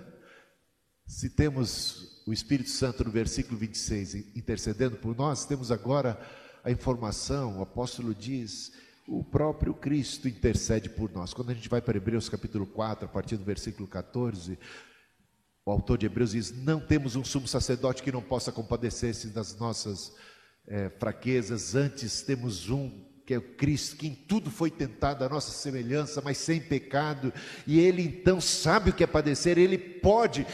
Se 1.07 1.27
temos 1.27 2.21
o 2.27 2.31
Espírito 2.31 2.69
Santo 2.69 3.03
no 3.03 3.09
versículo 3.09 3.57
26 3.57 4.37
intercedendo 4.37 4.95
por 4.97 5.17
nós, 5.17 5.43
temos 5.43 5.71
agora 5.71 6.21
a 6.63 6.69
informação, 6.69 7.57
o 7.57 7.63
apóstolo 7.63 8.13
diz, 8.13 8.71
o 9.07 9.23
próprio 9.23 9.73
Cristo 9.73 10.27
intercede 10.27 10.87
por 10.87 11.11
nós. 11.11 11.33
Quando 11.33 11.49
a 11.49 11.55
gente 11.55 11.67
vai 11.67 11.81
para 11.81 11.97
Hebreus 11.97 12.29
capítulo 12.29 12.67
4, 12.67 13.05
a 13.05 13.09
partir 13.09 13.37
do 13.37 13.43
versículo 13.43 13.87
14, 13.87 14.59
o 15.65 15.71
autor 15.71 15.97
de 15.97 16.05
Hebreus 16.05 16.33
diz: 16.33 16.51
Não 16.51 16.79
temos 16.79 17.15
um 17.15 17.23
sumo 17.23 17.47
sacerdote 17.47 18.03
que 18.03 18.11
não 18.11 18.21
possa 18.21 18.51
compadecer-se 18.51 19.29
das 19.29 19.57
nossas 19.57 20.15
é, 20.67 20.89
fraquezas, 20.89 21.73
antes 21.73 22.21
temos 22.21 22.69
um 22.69 23.08
que 23.29 23.35
é 23.35 23.37
o 23.37 23.43
Cristo, 23.43 23.95
que 23.95 24.07
em 24.07 24.15
tudo 24.15 24.49
foi 24.49 24.71
tentado 24.71 25.23
a 25.23 25.29
nossa 25.29 25.51
semelhança, 25.51 26.19
mas 26.19 26.35
sem 26.39 26.59
pecado, 26.59 27.31
e 27.67 27.79
Ele 27.79 28.01
então 28.01 28.41
sabe 28.41 28.89
o 28.89 28.93
que 28.93 29.03
é 29.03 29.07
padecer, 29.07 29.55
Ele 29.55 29.77
pode 29.77 30.47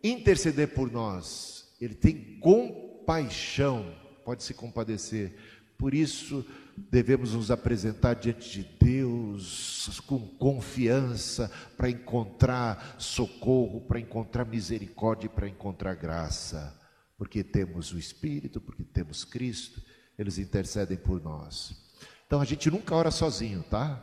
interceder 0.00 0.68
por 0.68 0.92
nós, 0.92 1.66
Ele 1.80 1.92
tem 1.92 2.38
compaixão, 2.38 3.92
pode 4.24 4.44
se 4.44 4.54
compadecer, 4.54 5.34
por 5.76 5.92
isso 5.92 6.46
devemos 6.76 7.34
nos 7.34 7.50
apresentar 7.50 8.14
diante 8.14 8.62
de 8.62 8.62
Deus 8.78 10.00
com 10.06 10.20
confiança 10.20 11.50
para 11.76 11.90
encontrar 11.90 12.94
socorro, 12.96 13.80
para 13.80 13.98
encontrar 13.98 14.44
misericórdia, 14.44 15.28
para 15.28 15.48
encontrar 15.48 15.96
graça, 15.96 16.80
porque 17.18 17.42
temos 17.42 17.92
o 17.92 17.98
Espírito, 17.98 18.60
porque 18.60 18.84
temos 18.84 19.24
Cristo, 19.24 19.82
eles 20.16 20.38
intercedem 20.38 20.96
por 20.96 21.20
nós. 21.20 21.82
Então 22.26 22.40
a 22.40 22.44
gente 22.44 22.70
nunca 22.70 22.94
ora 22.94 23.10
sozinho, 23.10 23.62
tá? 23.64 24.02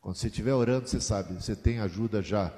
Quando 0.00 0.16
você 0.16 0.26
estiver 0.26 0.52
orando, 0.52 0.88
você 0.88 1.00
sabe, 1.00 1.34
você 1.34 1.56
tem 1.56 1.80
ajuda 1.80 2.22
já. 2.22 2.52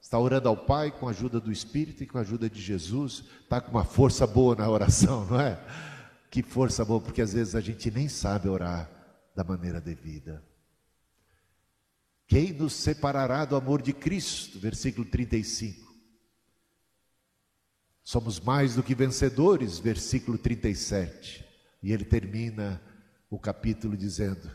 Está 0.00 0.18
orando 0.18 0.48
ao 0.48 0.56
Pai 0.56 0.90
com 0.90 1.08
a 1.08 1.10
ajuda 1.10 1.40
do 1.40 1.52
Espírito 1.52 2.02
e 2.02 2.06
com 2.06 2.18
a 2.18 2.22
ajuda 2.22 2.48
de 2.48 2.60
Jesus, 2.60 3.24
está 3.42 3.60
com 3.60 3.70
uma 3.70 3.84
força 3.84 4.26
boa 4.26 4.54
na 4.54 4.68
oração, 4.68 5.24
não 5.30 5.40
é? 5.40 5.58
Que 6.30 6.42
força 6.42 6.84
boa, 6.84 7.00
porque 7.00 7.22
às 7.22 7.32
vezes 7.32 7.54
a 7.54 7.60
gente 7.60 7.90
nem 7.90 8.08
sabe 8.08 8.48
orar 8.48 8.88
da 9.34 9.44
maneira 9.44 9.80
devida. 9.80 10.44
Quem 12.26 12.52
nos 12.52 12.74
separará 12.74 13.44
do 13.44 13.56
amor 13.56 13.82
de 13.82 13.92
Cristo? 13.92 14.58
Versículo 14.58 15.04
35. 15.04 15.90
Somos 18.04 18.38
mais 18.40 18.74
do 18.74 18.82
que 18.82 18.94
vencedores, 18.94 19.78
versículo 19.78 20.38
37. 20.38 21.44
E 21.82 21.92
ele 21.92 22.04
termina 22.04 22.80
o 23.30 23.38
capítulo 23.38 23.96
dizendo, 23.96 24.50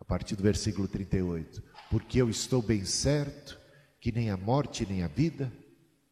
a 0.00 0.04
partir 0.04 0.34
do 0.34 0.42
versículo 0.42 0.88
38, 0.88 1.62
porque 1.90 2.20
eu 2.20 2.30
estou 2.30 2.62
bem 2.62 2.84
certo 2.84 3.60
que 4.00 4.10
nem 4.10 4.30
a 4.30 4.36
morte, 4.36 4.86
nem 4.88 5.02
a 5.02 5.08
vida, 5.08 5.52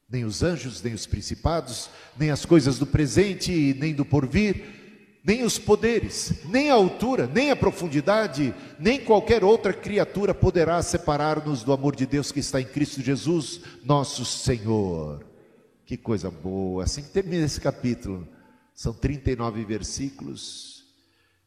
nem 0.09 0.25
os 0.25 0.43
anjos, 0.43 0.83
nem 0.83 0.93
os 0.93 1.07
principados, 1.07 1.89
nem 2.19 2.31
as 2.31 2.45
coisas 2.45 2.79
do 2.79 2.87
presente, 2.87 3.75
nem 3.79 3.95
do 3.95 4.05
porvir, 4.05 5.21
nem 5.25 5.43
os 5.43 5.59
poderes, 5.59 6.45
nem 6.47 6.71
a 6.71 6.75
altura, 6.75 7.27
nem 7.27 7.51
a 7.51 7.57
profundidade, 7.57 8.55
nem 8.79 9.03
qualquer 9.03 9.43
outra 9.43 9.73
criatura 9.73 10.35
poderá 10.35 10.83
separar-nos 10.83 11.63
do 11.63 11.73
amor 11.73 11.97
de 11.97 12.07
Deus 12.07 12.31
que 12.31 12.41
está 12.41 12.61
em 12.61 12.67
Cristo 12.67 13.03
Jesus, 13.03 13.61
nosso 13.85 14.25
Senhor. 14.25 15.27
Que 15.85 15.97
coisa 15.97 16.31
boa! 16.31 16.85
Assim 16.85 17.03
que 17.03 17.11
termina 17.11 17.45
esse 17.45 17.61
capítulo, 17.61 18.29
são 18.75 18.93
39 18.93 19.65
versículos, 19.65 20.78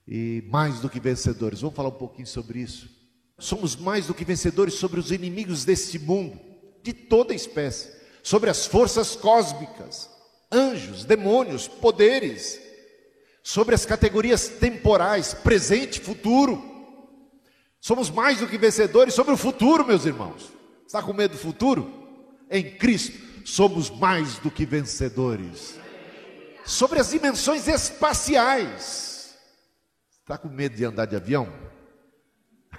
e 0.08 0.44
mais 0.50 0.80
do 0.80 0.90
que 0.90 1.00
vencedores. 1.00 1.62
Vamos 1.62 1.76
falar 1.76 1.90
um 1.90 1.94
pouquinho 1.94 2.28
sobre 2.28 2.60
isso. 2.60 2.90
Somos 3.38 3.76
mais 3.76 4.08
do 4.08 4.14
que 4.14 4.26
vencedores 4.26 4.76
sobre 4.76 5.00
os 5.00 5.12
inimigos 5.12 5.66
deste 5.66 5.98
mundo, 5.98 6.40
de 6.84 6.94
toda 6.94 7.34
espécie, 7.34 7.92
sobre 8.22 8.50
as 8.50 8.66
forças 8.66 9.16
cósmicas, 9.16 10.10
anjos, 10.52 11.06
demônios, 11.06 11.68
poderes, 11.68 12.60
sobre 13.44 13.74
as 13.74 13.86
categorias 13.86 14.48
temporais, 14.48 15.34
presente, 15.34 16.00
futuro. 16.00 16.64
Somos 17.80 18.10
mais 18.10 18.40
do 18.40 18.48
que 18.48 18.58
vencedores 18.58 19.14
sobre 19.14 19.34
o 19.34 19.38
futuro, 19.38 19.86
meus 19.86 20.06
irmãos. 20.06 20.52
Está 20.86 21.02
com 21.02 21.14
medo 21.14 21.32
do 21.32 21.38
futuro? 21.40 21.92
Em 22.50 22.78
Cristo 22.78 23.32
somos 23.46 23.90
mais 23.90 24.38
do 24.38 24.52
que 24.52 24.66
vencedores. 24.66 25.76
Sobre 26.64 27.00
as 27.00 27.10
dimensões 27.10 27.68
espaciais, 27.68 29.11
Está 30.32 30.38
com 30.38 30.48
medo 30.48 30.78
de 30.78 30.86
andar 30.86 31.08
de 31.08 31.18
avião? 31.18 31.52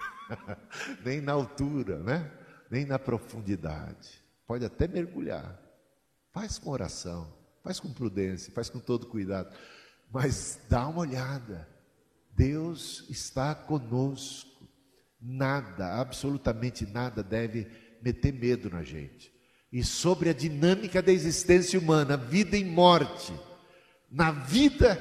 Nem 1.04 1.20
na 1.20 1.32
altura, 1.32 1.98
né? 1.98 2.32
Nem 2.70 2.86
na 2.86 2.98
profundidade. 2.98 4.24
Pode 4.46 4.64
até 4.64 4.88
mergulhar. 4.88 5.60
Faz 6.32 6.58
com 6.58 6.70
oração, 6.70 7.30
faz 7.62 7.78
com 7.78 7.92
prudência, 7.92 8.50
faz 8.54 8.70
com 8.70 8.78
todo 8.78 9.06
cuidado. 9.06 9.54
Mas 10.10 10.60
dá 10.66 10.88
uma 10.88 11.00
olhada. 11.00 11.68
Deus 12.30 13.04
está 13.10 13.54
conosco. 13.54 14.66
Nada, 15.20 16.00
absolutamente 16.00 16.86
nada 16.86 17.22
deve 17.22 17.70
meter 18.00 18.32
medo 18.32 18.70
na 18.70 18.82
gente. 18.82 19.30
E 19.70 19.84
sobre 19.84 20.30
a 20.30 20.32
dinâmica 20.32 21.02
da 21.02 21.12
existência 21.12 21.78
humana, 21.78 22.16
vida 22.16 22.56
e 22.56 22.64
morte, 22.64 23.38
na 24.10 24.30
vida, 24.30 24.96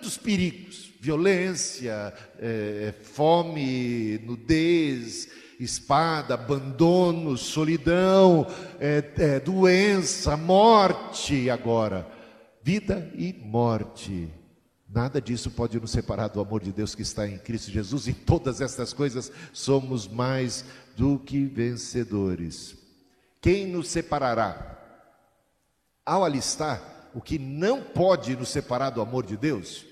tantos 0.00 0.16
perigos 0.16 0.90
violência, 1.00 2.12
é, 2.38 2.92
fome, 3.02 4.18
nudez, 4.18 5.28
espada, 5.58 6.34
abandono, 6.34 7.38
solidão, 7.38 8.46
é, 8.78 9.02
é, 9.16 9.40
doença, 9.40 10.36
morte 10.36 11.48
agora. 11.48 12.06
Vida 12.62 13.10
e 13.14 13.32
morte. 13.32 14.28
Nada 14.86 15.22
disso 15.22 15.50
pode 15.50 15.80
nos 15.80 15.90
separar 15.90 16.28
do 16.28 16.40
amor 16.40 16.62
de 16.62 16.70
Deus 16.70 16.94
que 16.94 17.02
está 17.02 17.26
em 17.26 17.38
Cristo 17.38 17.70
Jesus, 17.70 18.06
e 18.06 18.12
todas 18.12 18.60
estas 18.60 18.92
coisas 18.92 19.32
somos 19.54 20.06
mais 20.06 20.64
do 20.96 21.18
que 21.18 21.46
vencedores. 21.46 22.76
Quem 23.40 23.66
nos 23.66 23.88
separará? 23.88 24.76
Ao 26.04 26.24
alistar 26.24 27.10
o 27.14 27.22
que 27.22 27.38
não 27.38 27.82
pode 27.82 28.36
nos 28.36 28.50
separar 28.50 28.90
do 28.90 29.00
amor 29.00 29.24
de 29.24 29.36
Deus, 29.36 29.86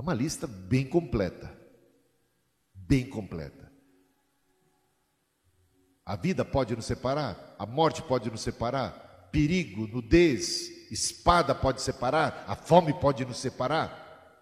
é 0.00 0.02
uma 0.02 0.14
lista 0.14 0.46
bem 0.46 0.86
completa. 0.86 1.52
Bem 2.74 3.04
completa. 3.04 3.70
A 6.06 6.16
vida 6.16 6.42
pode 6.42 6.74
nos 6.74 6.86
separar, 6.86 7.54
a 7.58 7.66
morte 7.66 8.00
pode 8.02 8.30
nos 8.30 8.40
separar, 8.40 9.28
perigo, 9.30 9.86
nudez, 9.86 10.90
espada 10.90 11.54
pode 11.54 11.82
separar, 11.82 12.46
a 12.48 12.56
fome 12.56 12.94
pode 12.98 13.26
nos 13.26 13.38
separar, 13.38 14.40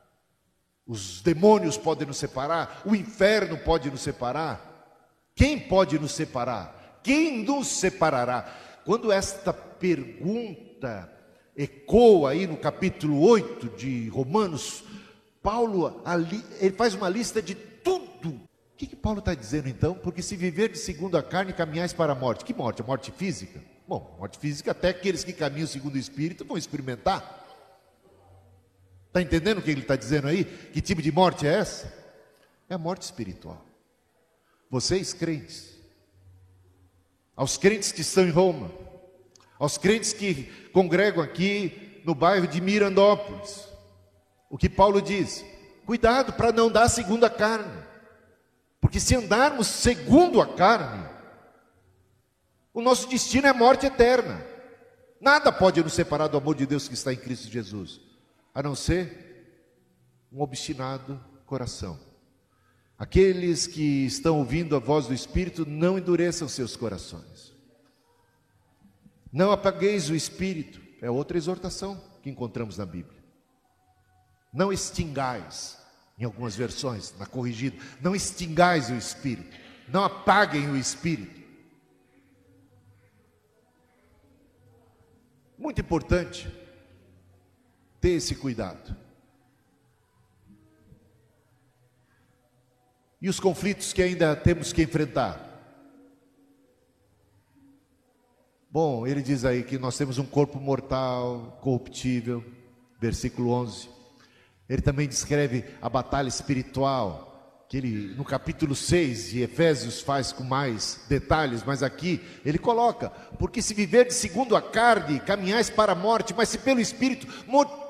os 0.86 1.20
demônios 1.20 1.76
podem 1.76 2.06
nos 2.06 2.18
separar, 2.18 2.80
o 2.86 2.94
inferno 2.94 3.58
pode 3.58 3.90
nos 3.90 4.00
separar. 4.00 4.64
Quem 5.34 5.58
pode 5.58 5.98
nos 5.98 6.12
separar? 6.12 7.00
Quem 7.02 7.42
nos 7.42 7.66
separará? 7.66 8.56
Quando 8.84 9.10
esta 9.10 9.52
pergunta 9.52 11.12
ecoa 11.56 12.30
aí 12.30 12.46
no 12.46 12.56
capítulo 12.56 13.20
8 13.20 13.76
de 13.76 14.08
Romanos, 14.08 14.84
Paulo 15.42 16.00
ali, 16.04 16.44
ele 16.60 16.74
faz 16.74 16.94
uma 16.94 17.08
lista 17.08 17.40
de 17.40 17.54
tudo. 17.54 18.30
O 18.30 18.76
que, 18.76 18.86
que 18.86 18.96
Paulo 18.96 19.18
está 19.18 19.34
dizendo 19.34 19.68
então? 19.68 19.94
Porque 19.94 20.22
se 20.22 20.36
viver 20.36 20.68
de 20.70 20.78
segundo 20.78 21.16
a 21.16 21.22
carne, 21.22 21.52
caminhais 21.52 21.92
para 21.92 22.12
a 22.12 22.14
morte. 22.14 22.44
Que 22.44 22.54
morte? 22.54 22.82
A 22.82 22.84
morte 22.84 23.10
física? 23.10 23.60
Bom, 23.86 24.16
morte 24.18 24.38
física 24.38 24.70
até 24.70 24.90
aqueles 24.90 25.24
que 25.24 25.32
caminham 25.32 25.66
segundo 25.66 25.94
o 25.94 25.98
Espírito 25.98 26.44
vão 26.44 26.56
experimentar. 26.56 27.46
Está 29.06 29.22
entendendo 29.22 29.58
o 29.58 29.62
que 29.62 29.70
ele 29.70 29.80
está 29.80 29.96
dizendo 29.96 30.28
aí? 30.28 30.44
Que 30.44 30.80
tipo 30.80 31.02
de 31.02 31.10
morte 31.10 31.46
é 31.46 31.54
essa? 31.54 31.92
É 32.68 32.74
a 32.74 32.78
morte 32.78 33.02
espiritual. 33.02 33.64
Vocês 34.70 35.14
crentes, 35.14 35.74
aos 37.34 37.56
crentes 37.56 37.90
que 37.90 38.02
estão 38.02 38.24
em 38.24 38.30
Roma, 38.30 38.70
aos 39.58 39.78
crentes 39.78 40.12
que 40.12 40.44
congregam 40.72 41.22
aqui 41.22 42.02
no 42.04 42.14
bairro 42.14 42.46
de 42.46 42.60
Mirandópolis, 42.60 43.67
o 44.48 44.56
que 44.56 44.68
Paulo 44.68 45.02
diz? 45.02 45.44
Cuidado 45.84 46.32
para 46.32 46.52
não 46.52 46.70
dar 46.70 46.84
a 46.84 46.88
segunda 46.88 47.28
carne. 47.28 47.82
Porque 48.80 49.00
se 49.00 49.14
andarmos 49.14 49.66
segundo 49.66 50.40
a 50.40 50.46
carne, 50.46 51.08
o 52.72 52.80
nosso 52.80 53.08
destino 53.08 53.46
é 53.46 53.52
morte 53.52 53.86
eterna. 53.86 54.44
Nada 55.20 55.50
pode 55.50 55.82
nos 55.82 55.94
separar 55.94 56.28
do 56.28 56.36
amor 56.36 56.54
de 56.54 56.66
Deus 56.66 56.86
que 56.86 56.94
está 56.94 57.12
em 57.12 57.16
Cristo 57.16 57.50
Jesus, 57.50 58.00
a 58.54 58.62
não 58.62 58.74
ser 58.74 59.28
um 60.32 60.40
obstinado 60.40 61.20
coração. 61.44 61.98
Aqueles 62.96 63.66
que 63.66 64.06
estão 64.06 64.38
ouvindo 64.38 64.76
a 64.76 64.78
voz 64.78 65.06
do 65.06 65.14
Espírito, 65.14 65.64
não 65.66 65.98
endureçam 65.98 66.48
seus 66.48 66.76
corações. 66.76 67.54
Não 69.32 69.50
apagueis 69.52 70.08
o 70.08 70.14
Espírito, 70.14 70.80
é 71.00 71.10
outra 71.10 71.36
exortação 71.36 72.00
que 72.22 72.30
encontramos 72.30 72.78
na 72.78 72.86
Bíblia. 72.86 73.17
Não 74.58 74.72
extingais, 74.72 75.78
em 76.18 76.24
algumas 76.24 76.56
versões, 76.56 77.16
na 77.16 77.26
corrigida, 77.26 77.80
não 78.00 78.12
extingais 78.12 78.90
o 78.90 78.94
Espírito, 78.96 79.56
não 79.86 80.02
apaguem 80.02 80.68
o 80.68 80.76
Espírito. 80.76 81.40
Muito 85.56 85.80
importante 85.80 86.52
ter 88.00 88.10
esse 88.10 88.34
cuidado. 88.34 88.96
E 93.22 93.28
os 93.28 93.38
conflitos 93.38 93.92
que 93.92 94.02
ainda 94.02 94.34
temos 94.34 94.72
que 94.72 94.82
enfrentar? 94.82 95.40
Bom, 98.68 99.06
ele 99.06 99.22
diz 99.22 99.44
aí 99.44 99.62
que 99.62 99.78
nós 99.78 99.96
temos 99.96 100.18
um 100.18 100.26
corpo 100.26 100.58
mortal, 100.58 101.60
corruptível, 101.62 102.44
versículo 103.00 103.50
11. 103.50 103.97
Ele 104.68 104.82
também 104.82 105.08
descreve 105.08 105.64
a 105.80 105.88
batalha 105.88 106.28
espiritual, 106.28 107.64
que 107.68 107.76
ele 107.76 108.14
no 108.16 108.24
capítulo 108.24 108.74
6 108.74 109.30
de 109.30 109.42
Efésios 109.42 110.00
faz 110.00 110.32
com 110.32 110.42
mais 110.42 111.00
detalhes, 111.08 111.62
mas 111.64 111.82
aqui 111.82 112.20
ele 112.44 112.58
coloca: 112.58 113.10
porque 113.38 113.62
se 113.62 113.74
viver 113.74 114.06
de 114.06 114.14
segundo 114.14 114.56
a 114.56 114.62
carne, 114.62 115.20
caminhais 115.20 115.70
para 115.70 115.92
a 115.92 115.94
morte, 115.94 116.34
mas 116.36 116.48
se 116.48 116.58
pelo 116.58 116.80
Espírito 116.80 117.26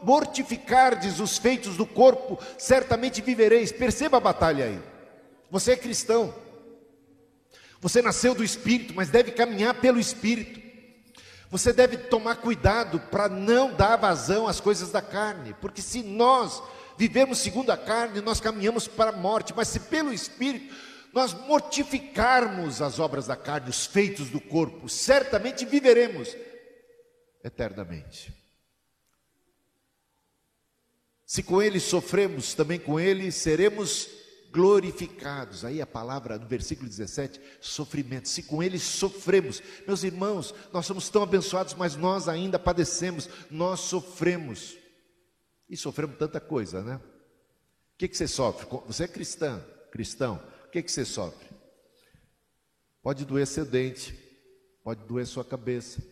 mortificardes 0.03 1.21
os 1.21 1.39
feitos 1.39 1.77
do 1.77 1.87
corpo, 1.87 2.39
certamente 2.57 3.23
vivereis. 3.23 3.73
Perceba 3.73 4.19
a 4.19 4.21
batalha 4.21 4.65
aí. 4.65 4.81
Você 5.51 5.73
é 5.73 5.77
cristão, 5.77 6.35
você 7.81 8.03
nasceu 8.03 8.35
do 8.35 8.45
Espírito, 8.45 8.93
mas 8.95 9.09
deve 9.09 9.31
caminhar 9.31 9.75
pelo 9.75 9.99
Espírito. 9.99 10.68
Você 11.51 11.73
deve 11.73 11.97
tomar 11.97 12.37
cuidado 12.37 13.01
para 13.01 13.29
não 13.29 13.73
dar 13.73 13.97
vazão 13.97 14.47
às 14.47 14.61
coisas 14.61 14.91
da 14.91 15.01
carne, 15.01 15.55
porque 15.61 15.81
se 15.81 16.03
nós 16.03 16.63
vivemos 16.97 17.39
segundo 17.39 17.71
a 17.71 17.77
carne, 17.77 18.21
nós 18.21 18.41
caminhamos 18.41 18.87
para 18.87 19.11
a 19.11 19.17
morte, 19.17 19.55
mas 19.57 19.69
se 19.69 19.81
pelo 19.81 20.13
Espírito 20.13 20.75
nós 21.13 21.33
mortificarmos 21.33 22.83
as 22.83 22.99
obras 22.99 23.27
da 23.27 23.35
carne, 23.35 23.71
os 23.71 23.87
feitos 23.87 24.29
do 24.29 24.41
corpo, 24.41 24.89
certamente 24.89 25.65
viveremos 25.65 26.37
eternamente. 27.43 28.33
Se 31.25 31.43
com 31.43 31.63
ele 31.63 31.81
sofremos, 31.81 32.55
também 32.55 32.79
com 32.79 33.01
ele 33.01 33.33
seremos 33.33 34.18
glorificados. 34.53 35.65
Aí 35.65 35.81
a 35.81 35.87
palavra 35.87 36.39
no 36.39 36.47
versículo 36.47 36.89
17, 36.89 37.41
sofrimento. 37.61 38.29
Se 38.29 38.43
com 38.43 38.63
ele 38.63 38.79
sofremos, 38.79 39.63
meus 39.87 40.03
irmãos, 40.03 40.55
nós 40.73 40.87
somos 40.87 41.09
tão 41.09 41.23
abençoados, 41.23 41.75
mas 41.75 41.97
nós 41.97 42.29
ainda 42.29 42.59
padecemos, 42.59 43.29
nós 43.51 43.81
sofremos. 43.81 44.77
E 45.69 45.77
sofremos 45.77 46.17
tanta 46.17 46.41
coisa, 46.41 46.83
né? 46.83 46.97
O 46.97 47.99
que, 47.99 48.09
que 48.09 48.17
você 48.17 48.29
sofre? 48.29 48.67
Você 48.87 49.05
é 49.05 49.09
cristã, 49.09 49.61
cristão. 49.91 50.43
O 50.67 50.71
que, 50.71 50.83
que 50.83 50.91
você 50.91 51.05
sofre? 51.05 51.49
Pode 53.03 53.25
doer 53.25 53.47
seu 53.47 53.65
dente, 53.65 54.13
pode 54.85 55.05
doer 55.05 55.27
sua 55.27 55.45
cabeça, 55.45 56.03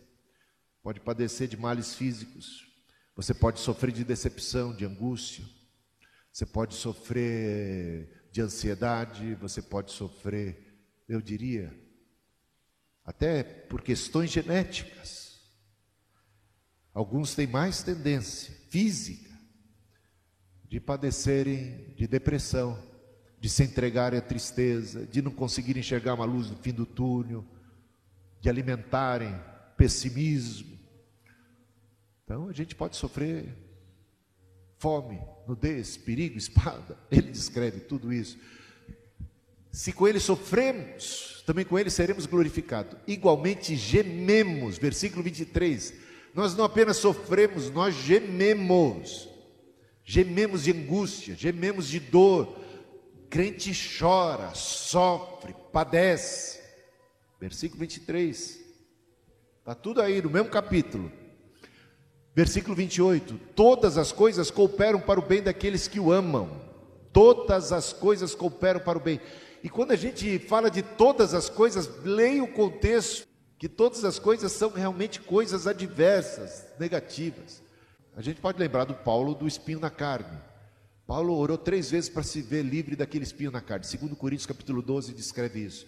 pode 0.83 1.01
padecer 1.01 1.49
de 1.49 1.57
males 1.57 1.95
físicos, 1.95 2.65
você 3.15 3.35
pode 3.35 3.61
sofrer 3.61 3.93
de 3.93 4.05
decepção, 4.05 4.75
de 4.75 4.85
angústia, 4.85 5.45
você 6.33 6.45
pode 6.45 6.75
sofrer 6.75 8.16
de 8.37 8.43
ansiedade, 8.43 9.35
você 9.37 9.63
pode 9.63 9.93
sofrer, 9.93 10.79
eu 11.09 11.23
diria, 11.23 11.75
até 13.03 13.43
por 13.43 13.81
questões 13.81 14.31
genéticas. 14.31 15.41
Alguns 16.93 17.35
têm 17.35 17.47
mais 17.47 17.83
tendência 17.83 18.53
física 18.69 19.35
de 20.69 20.79
padecerem 20.79 21.95
de 21.97 22.07
depressão, 22.07 22.79
de 23.41 23.49
se 23.49 23.63
entregarem 23.63 24.19
à 24.19 24.23
tristeza, 24.23 25.07
de 25.07 25.23
não 25.23 25.31
conseguirem 25.31 25.81
enxergar 25.81 26.13
uma 26.13 26.27
luz 26.27 26.51
no 26.51 26.59
fim 26.59 26.75
do 26.75 26.85
túnel, 26.85 27.43
de 28.39 28.51
alimentarem 28.51 29.35
pessimismo. 29.79 30.79
Então 32.23 32.51
a 32.51 32.53
gente 32.53 32.75
pode 32.75 32.97
sofrer 32.97 33.49
fome, 34.79 35.21
nudez, 35.47 35.97
perigo, 35.97 36.37
espada. 36.39 36.99
Ele 37.11 37.31
descreve 37.31 37.81
tudo 37.81 38.13
isso. 38.13 38.39
Se 39.71 39.93
com 39.93 40.09
ele 40.09 40.19
sofremos, 40.19 41.43
também 41.45 41.63
com 41.63 41.79
ele 41.79 41.91
seremos 41.91 42.25
glorificados. 42.25 42.97
Igualmente 43.07 43.77
gememos, 43.77 44.79
versículo 44.79 45.23
23. 45.23 45.93
Nós 46.35 46.57
não 46.57 46.65
apenas 46.65 46.97
sofremos, 46.97 47.69
nós 47.71 47.95
gememos 47.95 49.29
gememos 50.07 50.63
de 50.63 50.71
angústia, 50.71 51.35
gememos 51.35 51.89
de 51.89 51.99
dor. 51.99 52.57
Crente 53.29 53.73
chora, 53.99 54.55
sofre, 54.55 55.55
padece. 55.73 56.61
Versículo 57.41 57.81
23. 57.81 58.61
Está 59.59 59.75
tudo 59.75 60.01
aí 60.01 60.23
no 60.23 60.31
mesmo 60.31 60.49
capítulo. 60.49 61.11
Versículo 62.37 62.77
28. 62.77 63.41
Todas 63.55 63.97
as 63.97 64.13
coisas 64.13 64.51
cooperam 64.51 65.01
para 65.01 65.19
o 65.19 65.23
bem 65.23 65.43
daqueles 65.43 65.89
que 65.89 65.99
o 65.99 66.13
amam. 66.13 66.61
Todas 67.11 67.73
as 67.73 67.95
coisas 67.95 68.35
cooperam 68.35 68.79
para 68.79 68.99
o 68.99 69.01
bem. 69.01 69.19
E 69.65 69.71
quando 69.71 69.93
a 69.93 69.97
gente 69.97 70.39
fala 70.41 70.71
de 70.71 70.83
todas 70.83 71.33
as 71.33 71.49
coisas, 71.49 71.89
leia 72.05 72.45
o 72.45 72.53
contexto, 72.53 73.27
que 73.59 73.71
todas 73.71 74.05
as 74.05 74.19
coisas 74.19 74.53
são 74.53 74.69
realmente 74.69 75.19
coisas 75.19 75.67
adversas, 75.67 76.67
negativas. 76.79 77.63
A 78.15 78.21
gente 78.21 78.39
pode 78.39 78.59
lembrar 78.59 78.85
do 78.85 78.93
Paulo 78.93 79.35
do 79.35 79.49
espinho 79.49 79.81
na 79.81 79.89
carne. 79.89 80.39
Paulo 81.07 81.35
orou 81.35 81.57
três 81.57 81.91
vezes 81.91 82.11
para 82.11 82.23
se 82.23 82.43
ver 82.43 82.63
livre 82.63 82.95
daquele 82.95 83.25
espinho 83.25 83.51
na 83.51 83.63
carne. 83.63 83.87
Segundo 83.87 84.15
Coríntios 84.15 84.45
capítulo 84.45 84.83
12 84.83 85.15
descreve 85.15 85.61
isso. 85.61 85.87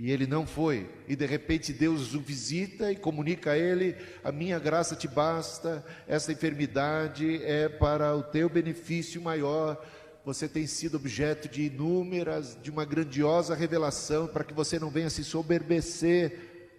E 0.00 0.12
ele 0.12 0.28
não 0.28 0.46
foi. 0.46 0.88
E 1.08 1.16
de 1.16 1.26
repente 1.26 1.72
Deus 1.72 2.14
o 2.14 2.20
visita 2.20 2.92
e 2.92 2.94
comunica 2.94 3.50
a 3.50 3.58
ele: 3.58 3.96
a 4.22 4.30
minha 4.30 4.56
graça 4.56 4.94
te 4.94 5.08
basta, 5.08 5.84
essa 6.06 6.30
enfermidade 6.30 7.42
é 7.42 7.68
para 7.68 8.14
o 8.14 8.22
teu 8.22 8.48
benefício 8.48 9.20
maior. 9.20 9.84
Você 10.24 10.46
tem 10.46 10.68
sido 10.68 10.98
objeto 10.98 11.48
de 11.48 11.62
inúmeras, 11.62 12.56
de 12.62 12.70
uma 12.70 12.84
grandiosa 12.84 13.56
revelação, 13.56 14.28
para 14.28 14.44
que 14.44 14.54
você 14.54 14.78
não 14.78 14.88
venha 14.88 15.10
se 15.10 15.24
soberbecer. 15.24 16.76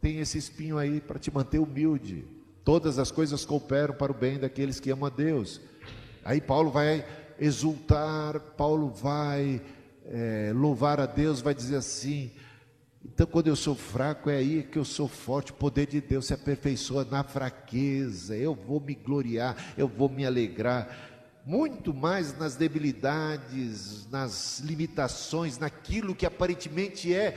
Tem 0.00 0.18
esse 0.18 0.36
espinho 0.36 0.78
aí 0.78 1.00
para 1.00 1.20
te 1.20 1.32
manter 1.32 1.60
humilde. 1.60 2.26
Todas 2.64 2.98
as 2.98 3.12
coisas 3.12 3.44
cooperam 3.44 3.94
para 3.94 4.10
o 4.10 4.14
bem 4.16 4.36
daqueles 4.36 4.80
que 4.80 4.90
amam 4.90 5.06
a 5.06 5.10
Deus. 5.10 5.60
Aí 6.24 6.40
Paulo 6.40 6.72
vai 6.72 7.06
exultar, 7.38 8.40
Paulo 8.40 8.88
vai 8.90 9.62
é, 10.06 10.52
louvar 10.54 11.00
a 11.00 11.06
Deus, 11.06 11.40
vai 11.40 11.54
dizer 11.54 11.76
assim: 11.76 12.30
então, 13.04 13.26
quando 13.26 13.48
eu 13.48 13.56
sou 13.56 13.74
fraco, 13.74 14.30
é 14.30 14.36
aí 14.36 14.62
que 14.62 14.78
eu 14.78 14.84
sou 14.84 15.06
forte. 15.06 15.52
O 15.52 15.56
poder 15.56 15.86
de 15.86 16.00
Deus 16.00 16.26
se 16.26 16.34
aperfeiçoa 16.34 17.04
na 17.04 17.22
fraqueza. 17.22 18.34
Eu 18.34 18.54
vou 18.54 18.80
me 18.80 18.94
gloriar, 18.94 19.74
eu 19.76 19.86
vou 19.86 20.08
me 20.08 20.24
alegrar. 20.24 21.12
Muito 21.44 21.92
mais 21.92 22.36
nas 22.38 22.56
debilidades, 22.56 24.08
nas 24.10 24.60
limitações, 24.60 25.58
naquilo 25.58 26.14
que 26.14 26.24
aparentemente 26.24 27.14
é 27.14 27.36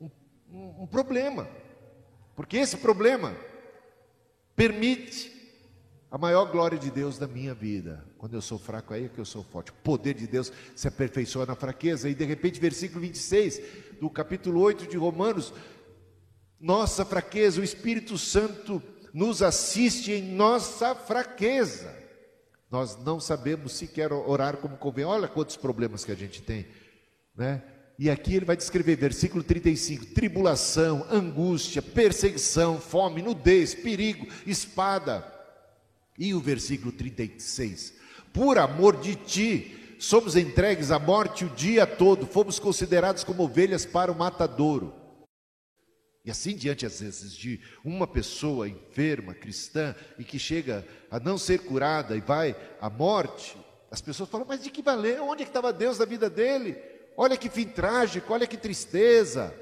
um, 0.00 0.08
um, 0.50 0.82
um 0.82 0.86
problema. 0.86 1.46
Porque 2.34 2.56
esse 2.56 2.78
problema 2.78 3.36
permite 4.56 5.30
a 6.10 6.16
maior 6.16 6.46
glória 6.46 6.78
de 6.78 6.90
Deus 6.90 7.18
da 7.18 7.26
minha 7.26 7.52
vida. 7.52 8.02
Quando 8.24 8.36
eu 8.36 8.40
sou 8.40 8.58
fraco, 8.58 8.94
aí 8.94 9.04
é 9.04 9.08
que 9.10 9.18
eu 9.18 9.24
sou 9.26 9.44
forte. 9.44 9.70
O 9.70 9.74
poder 9.84 10.14
de 10.14 10.26
Deus 10.26 10.50
se 10.74 10.88
aperfeiçoa 10.88 11.44
na 11.44 11.54
fraqueza. 11.54 12.08
E 12.08 12.14
de 12.14 12.24
repente, 12.24 12.58
versículo 12.58 13.02
26 13.02 13.60
do 14.00 14.08
capítulo 14.08 14.60
8 14.60 14.86
de 14.86 14.96
Romanos: 14.96 15.52
nossa 16.58 17.04
fraqueza, 17.04 17.60
o 17.60 17.64
Espírito 17.64 18.16
Santo 18.16 18.82
nos 19.12 19.42
assiste 19.42 20.10
em 20.10 20.22
nossa 20.22 20.94
fraqueza. 20.94 21.94
Nós 22.70 22.96
não 22.96 23.20
sabemos 23.20 23.74
sequer 23.74 24.10
orar 24.10 24.56
como 24.56 24.78
convém. 24.78 25.04
Olha 25.04 25.28
quantos 25.28 25.58
problemas 25.58 26.02
que 26.02 26.12
a 26.12 26.16
gente 26.16 26.40
tem, 26.40 26.66
né? 27.36 27.62
E 27.98 28.08
aqui 28.08 28.36
ele 28.36 28.46
vai 28.46 28.56
descrever, 28.56 28.96
versículo 28.96 29.44
35: 29.44 30.06
tribulação, 30.14 31.06
angústia, 31.10 31.82
perseguição, 31.82 32.80
fome, 32.80 33.20
nudez, 33.20 33.74
perigo, 33.74 34.26
espada. 34.46 35.30
E 36.18 36.32
o 36.32 36.40
versículo 36.40 36.90
36: 36.90 38.02
por 38.34 38.58
amor 38.58 38.96
de 38.96 39.14
ti, 39.14 39.96
somos 40.00 40.34
entregues 40.34 40.90
à 40.90 40.98
morte 40.98 41.44
o 41.44 41.50
dia 41.50 41.86
todo, 41.86 42.26
fomos 42.26 42.58
considerados 42.58 43.22
como 43.22 43.44
ovelhas 43.44 43.86
para 43.86 44.10
o 44.10 44.14
matadouro. 44.14 44.92
E 46.24 46.30
assim 46.32 46.56
diante, 46.56 46.84
às 46.84 47.00
vezes, 47.00 47.32
de 47.32 47.60
uma 47.84 48.08
pessoa 48.08 48.68
enferma, 48.68 49.34
cristã, 49.34 49.94
e 50.18 50.24
que 50.24 50.38
chega 50.38 50.84
a 51.10 51.20
não 51.20 51.38
ser 51.38 51.60
curada 51.60 52.16
e 52.16 52.20
vai 52.20 52.56
à 52.80 52.90
morte, 52.90 53.56
as 53.88 54.00
pessoas 54.00 54.28
falam, 54.28 54.46
mas 54.48 54.60
de 54.60 54.70
que 54.70 54.82
valeu? 54.82 55.28
Onde 55.28 55.42
é 55.42 55.44
que 55.44 55.50
estava 55.50 55.72
Deus 55.72 56.00
na 56.00 56.04
vida 56.04 56.28
dele? 56.28 56.76
Olha 57.16 57.36
que 57.36 57.48
fim 57.48 57.66
trágico, 57.66 58.32
olha 58.32 58.48
que 58.48 58.56
tristeza. 58.56 59.54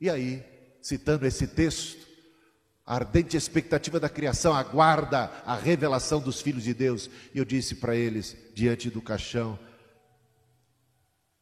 E 0.00 0.08
aí, 0.08 0.42
citando 0.80 1.26
esse 1.26 1.46
texto, 1.46 2.07
a 2.88 2.94
ardente 2.94 3.36
expectativa 3.36 4.00
da 4.00 4.08
criação 4.08 4.54
aguarda 4.54 5.30
a 5.44 5.54
revelação 5.54 6.22
dos 6.22 6.40
filhos 6.40 6.64
de 6.64 6.72
Deus. 6.72 7.10
E 7.34 7.38
eu 7.38 7.44
disse 7.44 7.74
para 7.74 7.94
eles, 7.94 8.34
diante 8.54 8.88
do 8.88 9.02
caixão, 9.02 9.58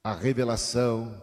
a 0.03 0.13
revelação. 0.13 1.23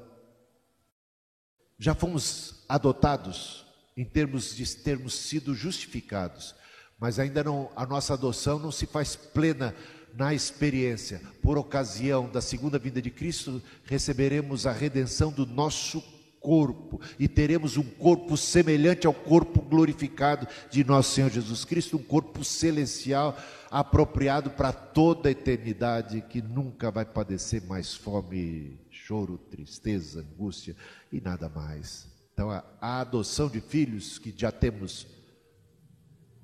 Já 1.77 1.93
fomos 1.93 2.63
adotados 2.69 3.65
em 3.97 4.05
termos 4.05 4.55
de 4.55 4.65
termos 4.77 5.13
sido 5.13 5.53
justificados, 5.53 6.55
mas 6.97 7.19
ainda 7.19 7.43
não 7.43 7.69
a 7.75 7.85
nossa 7.85 8.13
adoção 8.13 8.57
não 8.57 8.71
se 8.71 8.85
faz 8.85 9.17
plena 9.17 9.75
na 10.13 10.33
experiência. 10.33 11.21
Por 11.41 11.57
ocasião 11.57 12.29
da 12.29 12.39
segunda 12.39 12.79
vinda 12.79 13.01
de 13.01 13.09
Cristo, 13.09 13.61
receberemos 13.83 14.65
a 14.65 14.71
redenção 14.71 15.33
do 15.33 15.45
nosso 15.45 16.01
corpo 16.43 16.99
e 17.17 17.27
teremos 17.27 17.77
um 17.77 17.83
corpo 17.83 18.35
semelhante 18.35 19.07
ao 19.07 19.13
corpo 19.13 19.61
glorificado 19.61 20.45
de 20.69 20.83
nosso 20.83 21.15
Senhor 21.15 21.31
Jesus 21.31 21.63
Cristo, 21.63 21.95
um 21.95 22.03
corpo 22.03 22.43
celestial 22.43 23.35
apropriado 23.71 24.51
para 24.51 24.71
toda 24.71 25.29
a 25.29 25.31
eternidade, 25.31 26.21
que 26.29 26.41
nunca 26.41 26.91
vai 26.91 27.05
padecer 27.05 27.65
mais 27.65 27.95
fome, 27.95 28.77
choro, 28.91 29.37
tristeza, 29.37 30.19
angústia 30.19 30.75
e 31.11 31.19
nada 31.19 31.49
mais. 31.49 32.07
Então, 32.33 32.51
a, 32.51 32.63
a 32.79 32.99
adoção 32.99 33.49
de 33.49 33.61
filhos 33.61 34.19
que 34.19 34.33
já 34.35 34.51
temos, 34.51 35.07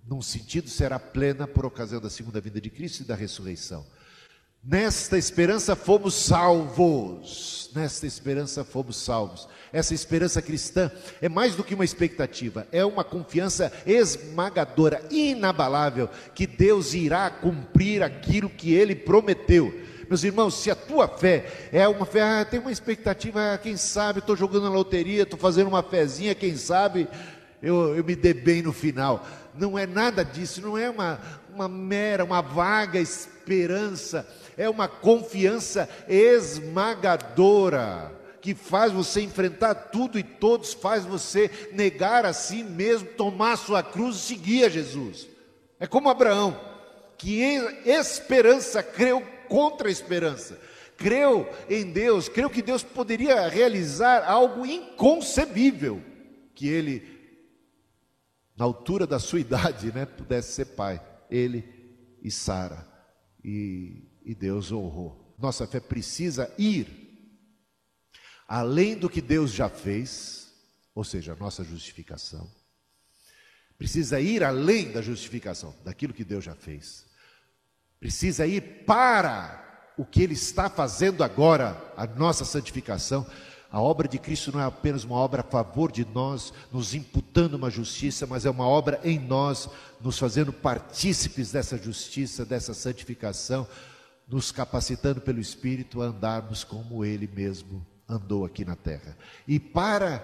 num 0.07 0.21
sentido, 0.21 0.69
será 0.69 0.97
plena 0.97 1.45
por 1.45 1.65
ocasião 1.65 1.99
da 1.99 2.09
segunda 2.09 2.39
vinda 2.39 2.61
de 2.61 2.69
Cristo 2.69 3.01
e 3.01 3.05
da 3.05 3.15
ressurreição. 3.15 3.85
Nesta 4.63 5.17
esperança 5.17 5.75
fomos 5.75 6.13
salvos. 6.13 7.71
Nesta 7.73 8.05
esperança 8.05 8.63
fomos 8.63 8.97
salvos. 8.97 9.47
Essa 9.71 9.93
esperança 9.93 10.41
cristã 10.41 10.91
é 11.21 11.29
mais 11.29 11.55
do 11.55 11.63
que 11.63 11.75
uma 11.75 11.85
expectativa, 11.85 12.67
é 12.71 12.83
uma 12.83 13.03
confiança 13.03 13.71
esmagadora, 13.85 15.01
inabalável, 15.11 16.09
que 16.33 16.47
Deus 16.47 16.95
irá 16.95 17.29
cumprir 17.29 18.01
aquilo 18.01 18.49
que 18.49 18.73
ele 18.73 18.95
prometeu. 18.95 19.71
Meus 20.09 20.23
irmãos, 20.23 20.55
se 20.55 20.71
a 20.71 20.75
tua 20.75 21.07
fé 21.07 21.69
é 21.71 21.87
uma 21.87 22.05
fé, 22.05 22.23
ah, 22.23 22.43
tem 22.43 22.59
uma 22.59 22.71
expectativa, 22.71 23.53
ah, 23.53 23.57
quem 23.59 23.77
sabe, 23.77 24.19
estou 24.19 24.35
jogando 24.35 24.63
na 24.63 24.69
loteria, 24.69 25.21
estou 25.21 25.37
fazendo 25.37 25.67
uma 25.67 25.83
fezinha, 25.83 26.33
quem 26.33 26.57
sabe 26.57 27.07
eu, 27.61 27.95
eu 27.95 28.03
me 28.03 28.15
dê 28.15 28.33
bem 28.33 28.61
no 28.63 28.73
final. 28.73 29.25
Não 29.53 29.77
é 29.77 29.85
nada 29.85 30.23
disso, 30.23 30.61
não 30.61 30.77
é 30.77 30.89
uma, 30.89 31.19
uma 31.53 31.67
mera, 31.67 32.23
uma 32.23 32.41
vaga 32.41 32.99
esperança, 32.99 34.27
é 34.59 34.69
uma 34.69 34.89
confiança 34.89 35.89
esmagadora 36.09 38.13
que 38.41 38.53
faz 38.53 38.91
você 38.91 39.21
enfrentar 39.21 39.73
tudo 39.73 40.19
e 40.19 40.23
todos, 40.23 40.73
faz 40.73 41.05
você 41.05 41.49
negar 41.71 42.25
a 42.25 42.33
si 42.33 42.61
mesmo, 42.61 43.07
tomar 43.07 43.55
sua 43.55 43.81
cruz 43.81 44.17
e 44.17 44.19
seguir 44.19 44.65
a 44.65 44.69
Jesus. 44.69 45.29
É 45.79 45.87
como 45.87 46.09
Abraão, 46.09 46.59
que 47.17 47.41
em 47.41 47.61
esperança 47.85 48.83
creu 48.83 49.25
contra 49.47 49.87
a 49.87 49.91
esperança. 49.91 50.59
Creu 50.97 51.49
em 51.69 51.89
Deus, 51.89 52.27
creu 52.27 52.49
que 52.49 52.61
Deus 52.61 52.83
poderia 52.83 53.47
realizar 53.47 54.29
algo 54.29 54.65
inconcebível, 54.65 56.03
que 56.53 56.67
ele, 56.67 57.01
na 58.57 58.65
altura 58.65 59.07
da 59.07 59.19
sua 59.19 59.39
idade, 59.39 59.93
né, 59.93 60.05
pudesse 60.05 60.51
ser 60.51 60.65
pai, 60.65 61.01
ele 61.31 61.63
e 62.21 62.29
Sara. 62.29 62.85
E, 63.41 64.09
e 64.29 64.35
Deus 64.35 64.71
honrou. 64.71 65.33
Nossa 65.39 65.65
fé 65.65 65.79
precisa 65.79 66.53
ir 66.55 66.87
além 68.47 68.95
do 68.95 69.09
que 69.09 69.21
Deus 69.21 69.51
já 69.51 69.67
fez, 69.67 70.53
ou 70.93 71.03
seja, 71.03 71.33
a 71.33 71.35
nossa 71.35 71.63
justificação, 71.63 72.47
precisa 73.75 74.21
ir 74.21 74.43
além 74.43 74.91
da 74.91 75.01
justificação, 75.01 75.73
daquilo 75.83 76.13
que 76.13 76.23
Deus 76.23 76.43
já 76.43 76.53
fez, 76.53 77.07
precisa 77.99 78.45
ir 78.45 78.85
para 78.85 79.93
o 79.97 80.05
que 80.05 80.21
Ele 80.21 80.35
está 80.35 80.69
fazendo 80.69 81.23
agora, 81.23 81.91
a 81.97 82.05
nossa 82.05 82.45
santificação. 82.45 83.25
A 83.71 83.81
obra 83.81 84.07
de 84.07 84.19
Cristo 84.19 84.51
não 84.51 84.59
é 84.59 84.65
apenas 84.65 85.03
uma 85.03 85.15
obra 85.15 85.41
a 85.41 85.43
favor 85.43 85.91
de 85.91 86.05
nós, 86.05 86.53
nos 86.71 86.93
imputando 86.93 87.55
uma 87.55 87.71
justiça, 87.71 88.27
mas 88.27 88.45
é 88.45 88.49
uma 88.51 88.67
obra 88.67 88.99
em 89.03 89.17
nós, 89.17 89.67
nos 89.99 90.19
fazendo 90.19 90.53
partícipes 90.53 91.51
dessa 91.51 91.79
justiça, 91.79 92.45
dessa 92.45 92.75
santificação, 92.75 93.67
nos 94.29 94.51
capacitando 94.51 95.21
pelo 95.21 95.39
Espírito 95.39 96.01
a 96.01 96.05
andarmos 96.05 96.63
como 96.63 97.03
Ele 97.03 97.27
mesmo 97.27 97.85
andou 98.09 98.43
aqui 98.43 98.65
na 98.65 98.75
terra. 98.75 99.15
E 99.47 99.59
para, 99.59 100.23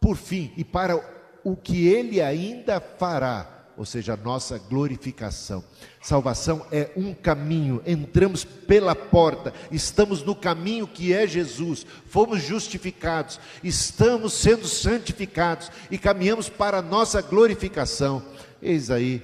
por 0.00 0.16
fim, 0.16 0.52
e 0.56 0.64
para 0.64 0.96
o 1.44 1.54
que 1.54 1.86
ele 1.86 2.20
ainda 2.20 2.80
fará, 2.80 3.68
ou 3.76 3.84
seja, 3.84 4.14
a 4.14 4.16
nossa 4.16 4.58
glorificação. 4.58 5.62
Salvação 6.00 6.66
é 6.72 6.90
um 6.96 7.12
caminho, 7.12 7.82
entramos 7.86 8.42
pela 8.42 8.94
porta, 8.96 9.52
estamos 9.70 10.22
no 10.22 10.34
caminho 10.34 10.88
que 10.88 11.12
é 11.12 11.26
Jesus, 11.26 11.86
fomos 12.06 12.42
justificados, 12.42 13.38
estamos 13.62 14.32
sendo 14.32 14.66
santificados 14.66 15.70
e 15.90 15.98
caminhamos 15.98 16.48
para 16.48 16.78
a 16.78 16.82
nossa 16.82 17.20
glorificação. 17.20 18.22
Eis 18.62 18.90
aí 18.90 19.22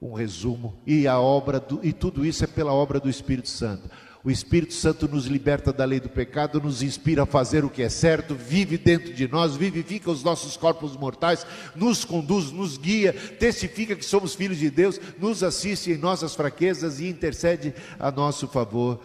um 0.00 0.14
resumo, 0.14 0.74
e 0.86 1.06
a 1.06 1.20
obra 1.20 1.60
do, 1.60 1.80
e 1.82 1.92
tudo 1.92 2.24
isso 2.24 2.42
é 2.42 2.46
pela 2.46 2.72
obra 2.72 2.98
do 2.98 3.10
Espírito 3.10 3.48
Santo. 3.48 3.90
O 4.22 4.30
Espírito 4.30 4.74
Santo 4.74 5.08
nos 5.08 5.26
liberta 5.26 5.72
da 5.72 5.84
lei 5.84 5.98
do 5.98 6.08
pecado, 6.08 6.60
nos 6.60 6.82
inspira 6.82 7.22
a 7.22 7.26
fazer 7.26 7.64
o 7.64 7.70
que 7.70 7.82
é 7.82 7.88
certo, 7.88 8.34
vive 8.34 8.76
dentro 8.76 9.14
de 9.14 9.26
nós, 9.26 9.56
vivifica 9.56 10.10
os 10.10 10.22
nossos 10.22 10.58
corpos 10.58 10.94
mortais, 10.94 11.46
nos 11.74 12.04
conduz, 12.04 12.50
nos 12.50 12.76
guia, 12.76 13.14
testifica 13.14 13.96
que 13.96 14.04
somos 14.04 14.34
filhos 14.34 14.58
de 14.58 14.70
Deus, 14.70 15.00
nos 15.18 15.42
assiste 15.42 15.90
em 15.90 15.96
nossas 15.96 16.34
fraquezas 16.34 17.00
e 17.00 17.08
intercede 17.08 17.74
a 17.98 18.10
nosso 18.10 18.46
favor. 18.46 19.00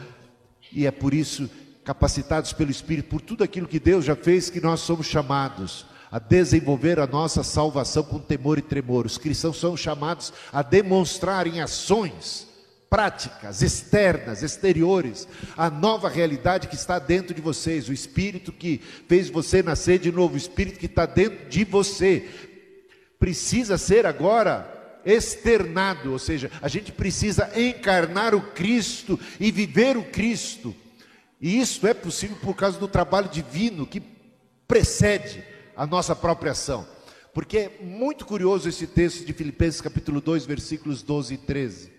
E 0.71 0.85
é 0.85 0.91
por 0.91 1.13
isso, 1.13 1.49
capacitados 1.85 2.51
pelo 2.51 2.71
Espírito, 2.71 3.07
por 3.07 3.21
tudo 3.21 3.43
aquilo 3.43 3.67
que 3.67 3.79
Deus 3.79 4.03
já 4.03 4.17
fez, 4.17 4.49
que 4.49 4.59
nós 4.59 4.81
somos 4.81 5.07
chamados 5.07 5.85
a 6.11 6.19
desenvolver 6.19 6.99
a 6.99 7.07
nossa 7.07 7.43
salvação 7.43 8.03
com 8.03 8.19
temor 8.19 8.57
e 8.57 8.61
tremor. 8.61 9.05
Os 9.05 9.17
cristãos 9.17 9.59
são 9.59 9.75
chamados 9.75 10.31
a 10.51 10.61
demonstrar 10.61 11.47
em 11.47 11.61
ações 11.61 12.47
práticas 12.89 13.61
externas, 13.61 14.41
exteriores, 14.41 15.27
a 15.57 15.69
nova 15.69 16.07
realidade 16.07 16.67
que 16.67 16.75
está 16.75 16.99
dentro 16.99 17.33
de 17.33 17.41
vocês, 17.41 17.89
o 17.89 17.93
Espírito 17.93 18.51
que 18.51 18.79
fez 19.07 19.29
você 19.29 19.61
nascer 19.61 19.99
de 19.99 20.11
novo, 20.11 20.35
o 20.35 20.37
Espírito 20.37 20.79
que 20.79 20.85
está 20.85 21.05
dentro 21.05 21.49
de 21.49 21.65
você, 21.65 22.29
precisa 23.19 23.77
ser 23.77 24.05
agora 24.05 25.01
externado, 25.05 26.11
ou 26.11 26.19
seja, 26.19 26.49
a 26.61 26.67
gente 26.67 26.91
precisa 26.91 27.51
encarnar 27.59 28.33
o 28.33 28.41
Cristo 28.41 29.19
e 29.39 29.51
viver 29.51 29.97
o 29.97 30.03
Cristo, 30.03 30.73
e 31.41 31.59
isso 31.59 31.85
é 31.85 31.93
possível 31.93 32.37
por 32.41 32.55
causa 32.55 32.79
do 32.79 32.87
trabalho 32.87 33.29
divino 33.29 33.85
que 33.85 34.01
precede 34.67 35.43
a 35.75 35.85
nossa 35.85 36.15
própria 36.15 36.51
ação. 36.51 36.87
Porque 37.33 37.57
é 37.57 37.77
muito 37.81 38.25
curioso 38.25 38.69
esse 38.69 38.87
texto 38.87 39.25
de 39.25 39.33
Filipenses 39.33 39.81
capítulo 39.81 40.21
2, 40.21 40.45
versículos 40.45 41.03
12 41.03 41.33
e 41.33 41.37
13 41.37 41.95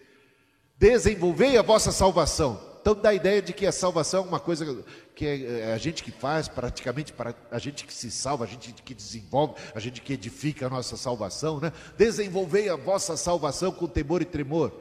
desenvolvei 0.78 1.56
a 1.56 1.62
vossa 1.62 1.90
salvação. 1.90 2.60
Então 2.80 2.94
dá 2.94 3.08
a 3.08 3.14
ideia 3.14 3.42
de 3.42 3.52
que 3.52 3.66
a 3.66 3.72
salvação 3.72 4.24
é 4.24 4.28
uma 4.28 4.38
coisa 4.38 4.84
que 5.14 5.26
é, 5.26 5.60
é 5.60 5.72
a 5.72 5.78
gente 5.78 6.04
que 6.04 6.12
faz, 6.12 6.46
praticamente 6.46 7.12
para 7.12 7.34
a 7.50 7.58
gente 7.58 7.84
que 7.84 7.92
se 7.92 8.10
salva, 8.12 8.44
a 8.44 8.46
gente 8.46 8.72
que 8.74 8.94
desenvolve, 8.94 9.54
a 9.74 9.80
gente 9.80 10.00
que 10.00 10.12
edifica 10.12 10.66
a 10.66 10.70
nossa 10.70 10.96
salvação, 10.96 11.58
né? 11.58 11.72
Desenvolvei 11.98 12.68
a 12.68 12.76
vossa 12.76 13.16
salvação 13.16 13.72
com 13.72 13.88
temor 13.88 14.22
e 14.22 14.24
tremor. 14.24 14.72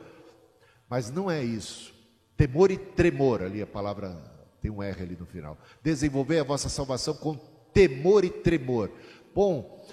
Mas 0.87 1.09
não 1.09 1.31
é 1.31 1.43
isso. 1.43 1.95
Temor 2.37 2.69
e 2.69 2.77
tremor, 2.77 3.41
ali 3.41 3.61
a 3.61 3.67
palavra 3.67 4.15
tem 4.61 4.69
um 4.69 4.83
R 4.83 5.01
ali 5.01 5.17
no 5.19 5.25
final. 5.25 5.57
Desenvolvei 5.81 6.39
a 6.39 6.43
vossa 6.43 6.69
salvação 6.69 7.15
com 7.15 7.39
temor 7.75 8.23
e 8.23 8.29
tremor. 8.29 8.89
Bom, 9.35 9.85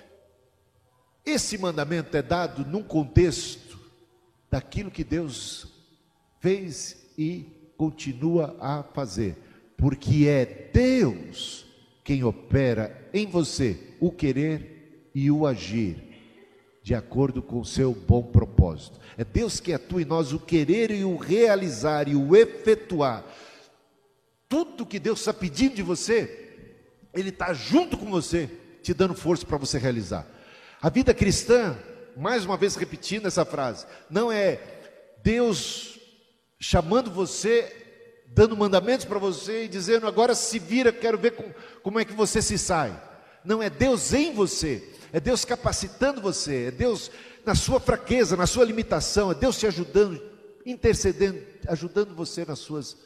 esse 1.27 1.59
mandamento 1.59 2.17
é 2.17 2.23
dado 2.23 2.65
num 2.65 2.83
contexto 2.83 3.79
daquilo 4.49 4.91
que 4.91 5.03
Deus 5.03 5.67
fez 6.41 7.11
e 7.19 7.73
continua 7.77 8.57
a 8.61 8.85
fazer, 8.85 9.37
porque 9.77 10.27
é 10.29 10.71
Deus 10.73 11.67
quem 12.05 12.23
opera 12.23 13.11
em 13.13 13.27
você 13.27 13.79
o 14.01 14.13
querer 14.13 15.11
e 15.15 15.31
o 15.31 15.45
agir. 15.45 16.11
de 16.83 16.97
acordo 16.97 17.41
com 17.41 17.61
o 17.61 17.65
seu 17.65 17.95
bom 17.95 18.25
propósito. 18.25 18.99
É 19.17 19.25
Deus 19.25 19.61
que 19.61 19.73
atua 19.73 20.03
em 20.03 20.05
nós 20.05 20.33
o 20.33 20.41
querer 20.41 20.91
e 20.91 21.05
o 21.05 21.17
realizar 21.17 22.09
e 22.09 22.17
o 22.17 22.35
efetuar. 22.35 23.25
Tudo 24.49 24.85
que 24.85 24.99
Deus 24.99 25.21
está 25.21 25.33
pedindo 25.33 25.77
de 25.77 25.83
você, 25.83 26.42
Ele 27.15 27.29
está 27.29 27.53
junto 27.53 27.97
com 27.97 28.11
você, 28.11 28.49
te 28.83 28.93
dando 28.95 29.15
força 29.15 29.47
para 29.47 29.59
você 29.59 29.79
realizar. 29.79 30.27
A 30.81 30.89
vida 30.89 31.15
cristã, 31.15 31.77
mais 32.17 32.45
uma 32.45 32.57
vez 32.57 32.75
repetindo 32.75 33.27
essa 33.27 33.45
frase, 33.45 33.87
não 34.11 34.33
é 34.33 34.61
Deus 35.23 35.99
chamando 36.59 37.11
você, 37.11 38.25
dando 38.27 38.57
mandamentos 38.57 39.05
para 39.05 39.19
você 39.19 39.65
e 39.65 39.69
dizendo 39.69 40.07
agora 40.07 40.35
se 40.35 40.59
vira, 40.59 40.93
quero 40.93 41.19
ver 41.19 41.33
com, 41.33 41.45
como 41.83 42.01
é 42.01 42.05
que 42.05 42.13
você 42.13 42.41
se 42.41 42.59
sai. 42.59 42.99
Não 43.45 43.63
é 43.63 43.69
Deus 43.69 44.13
em 44.13 44.33
você, 44.33 44.89
é 45.13 45.21
Deus 45.21 45.45
capacitando 45.45 46.21
você, 46.21 46.67
é 46.67 46.71
Deus 46.71 47.11
na 47.45 47.55
sua 47.55 47.81
fraqueza, 47.81 48.37
na 48.37 48.47
sua 48.47 48.65
limitação, 48.65 49.31
é 49.31 49.35
Deus 49.35 49.59
te 49.59 49.67
ajudando, 49.67 50.23
intercedendo, 50.65 51.43
ajudando 51.67 52.15
você 52.15 52.45
nas 52.45 52.61
suas 52.61 52.97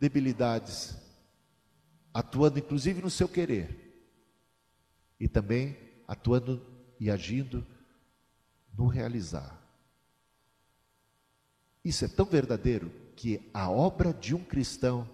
debilidades, 0.00 0.96
atuando 2.12 2.58
inclusive 2.58 3.00
no 3.00 3.10
seu 3.10 3.28
querer 3.28 3.82
e 5.18 5.28
também 5.28 5.78
atuando 6.06 6.64
e 6.98 7.10
agindo 7.10 7.66
no 8.76 8.86
realizar. 8.86 9.60
Isso 11.84 12.04
é 12.04 12.08
tão 12.08 12.26
verdadeiro 12.26 12.90
que 13.16 13.50
a 13.52 13.70
obra 13.70 14.12
de 14.12 14.34
um 14.34 14.44
cristão, 14.44 15.08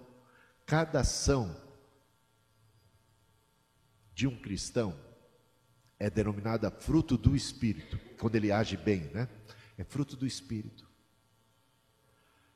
cada 0.67 1.01
ação 1.01 1.55
de 4.15 4.27
um 4.27 4.37
cristão, 4.37 4.99
é 5.99 6.09
denominada 6.09 6.71
fruto 6.71 7.17
do 7.17 7.35
Espírito, 7.35 7.99
quando 8.19 8.37
ele 8.37 8.53
age 8.53 8.77
bem, 8.77 9.03
né? 9.13 9.29
É 9.77 9.85
fruto 9.85 10.17
do 10.17 10.27
Espírito. 10.27 10.89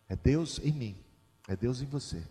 É 0.08 0.14
Deus 0.14 0.58
em 0.58 0.72
mim, 0.72 1.04
é 1.48 1.56
Deus 1.56 1.80
em 1.80 1.86
você. 1.86 2.22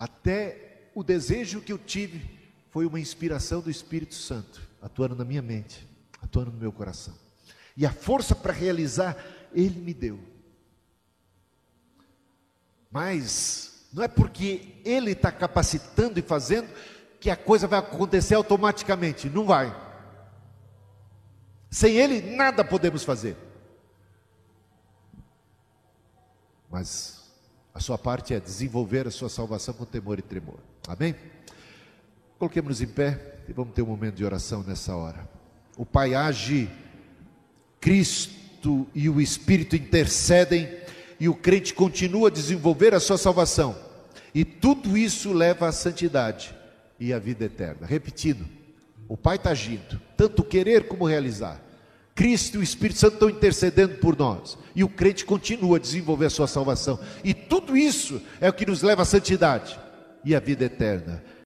Até 0.00 0.88
o 0.94 1.04
desejo 1.04 1.60
que 1.60 1.70
eu 1.70 1.76
tive 1.76 2.40
foi 2.70 2.86
uma 2.86 2.98
inspiração 2.98 3.60
do 3.60 3.70
Espírito 3.70 4.14
Santo, 4.14 4.66
atuando 4.80 5.14
na 5.14 5.26
minha 5.26 5.42
mente, 5.42 5.86
atuando 6.22 6.50
no 6.50 6.56
meu 6.56 6.72
coração. 6.72 7.14
E 7.76 7.84
a 7.84 7.92
força 7.92 8.34
para 8.34 8.50
realizar, 8.50 9.14
Ele 9.52 9.78
me 9.78 9.92
deu. 9.92 10.18
Mas 12.90 13.86
não 13.92 14.02
é 14.02 14.08
porque 14.08 14.80
Ele 14.86 15.10
está 15.10 15.30
capacitando 15.30 16.18
e 16.18 16.22
fazendo 16.22 16.70
que 17.20 17.28
a 17.28 17.36
coisa 17.36 17.66
vai 17.66 17.80
acontecer 17.80 18.34
automaticamente. 18.34 19.28
Não 19.28 19.44
vai. 19.44 19.76
Sem 21.70 21.96
Ele, 21.96 22.34
nada 22.34 22.64
podemos 22.64 23.04
fazer. 23.04 23.36
Mas 26.70 27.19
a 27.74 27.80
sua 27.80 27.96
parte 27.96 28.34
é 28.34 28.40
desenvolver 28.40 29.06
a 29.06 29.10
sua 29.10 29.28
salvação 29.28 29.74
com 29.74 29.84
temor 29.84 30.18
e 30.18 30.22
tremor. 30.22 30.58
Amém? 30.88 31.14
Coloquemos-nos 32.38 32.80
em 32.80 32.86
pé 32.86 33.36
e 33.48 33.52
vamos 33.52 33.74
ter 33.74 33.82
um 33.82 33.86
momento 33.86 34.16
de 34.16 34.24
oração 34.24 34.62
nessa 34.62 34.94
hora. 34.96 35.28
O 35.76 35.86
Pai 35.86 36.14
age, 36.14 36.70
Cristo 37.80 38.86
e 38.94 39.08
o 39.08 39.20
Espírito 39.20 39.76
intercedem 39.76 40.68
e 41.18 41.28
o 41.28 41.34
crente 41.34 41.74
continua 41.74 42.28
a 42.28 42.32
desenvolver 42.32 42.94
a 42.94 43.00
sua 43.00 43.18
salvação. 43.18 43.76
E 44.34 44.44
tudo 44.44 44.96
isso 44.96 45.32
leva 45.32 45.68
à 45.68 45.72
santidade 45.72 46.54
e 46.98 47.12
a 47.12 47.18
vida 47.18 47.44
eterna. 47.44 47.86
Repetindo, 47.86 48.46
o 49.08 49.16
Pai 49.16 49.36
está 49.36 49.50
agindo, 49.50 50.00
tanto 50.16 50.42
querer 50.42 50.88
como 50.88 51.06
realizar. 51.06 51.60
Cristo 52.14 52.56
e 52.56 52.58
o 52.58 52.62
Espírito 52.62 52.98
Santo 52.98 53.14
estão 53.14 53.30
intercedendo 53.30 53.96
por 53.96 54.16
nós. 54.16 54.58
E 54.74 54.84
o 54.84 54.88
crente 54.88 55.24
continua 55.24 55.76
a 55.76 55.80
desenvolver 55.80 56.26
a 56.26 56.30
sua 56.30 56.46
salvação. 56.46 56.98
E 57.24 57.32
tudo 57.32 57.76
isso 57.76 58.20
é 58.40 58.48
o 58.48 58.52
que 58.52 58.66
nos 58.66 58.82
leva 58.82 59.02
à 59.02 59.04
santidade 59.04 59.78
e 60.24 60.34
à 60.34 60.40
vida 60.40 60.64
eterna. 60.64 61.22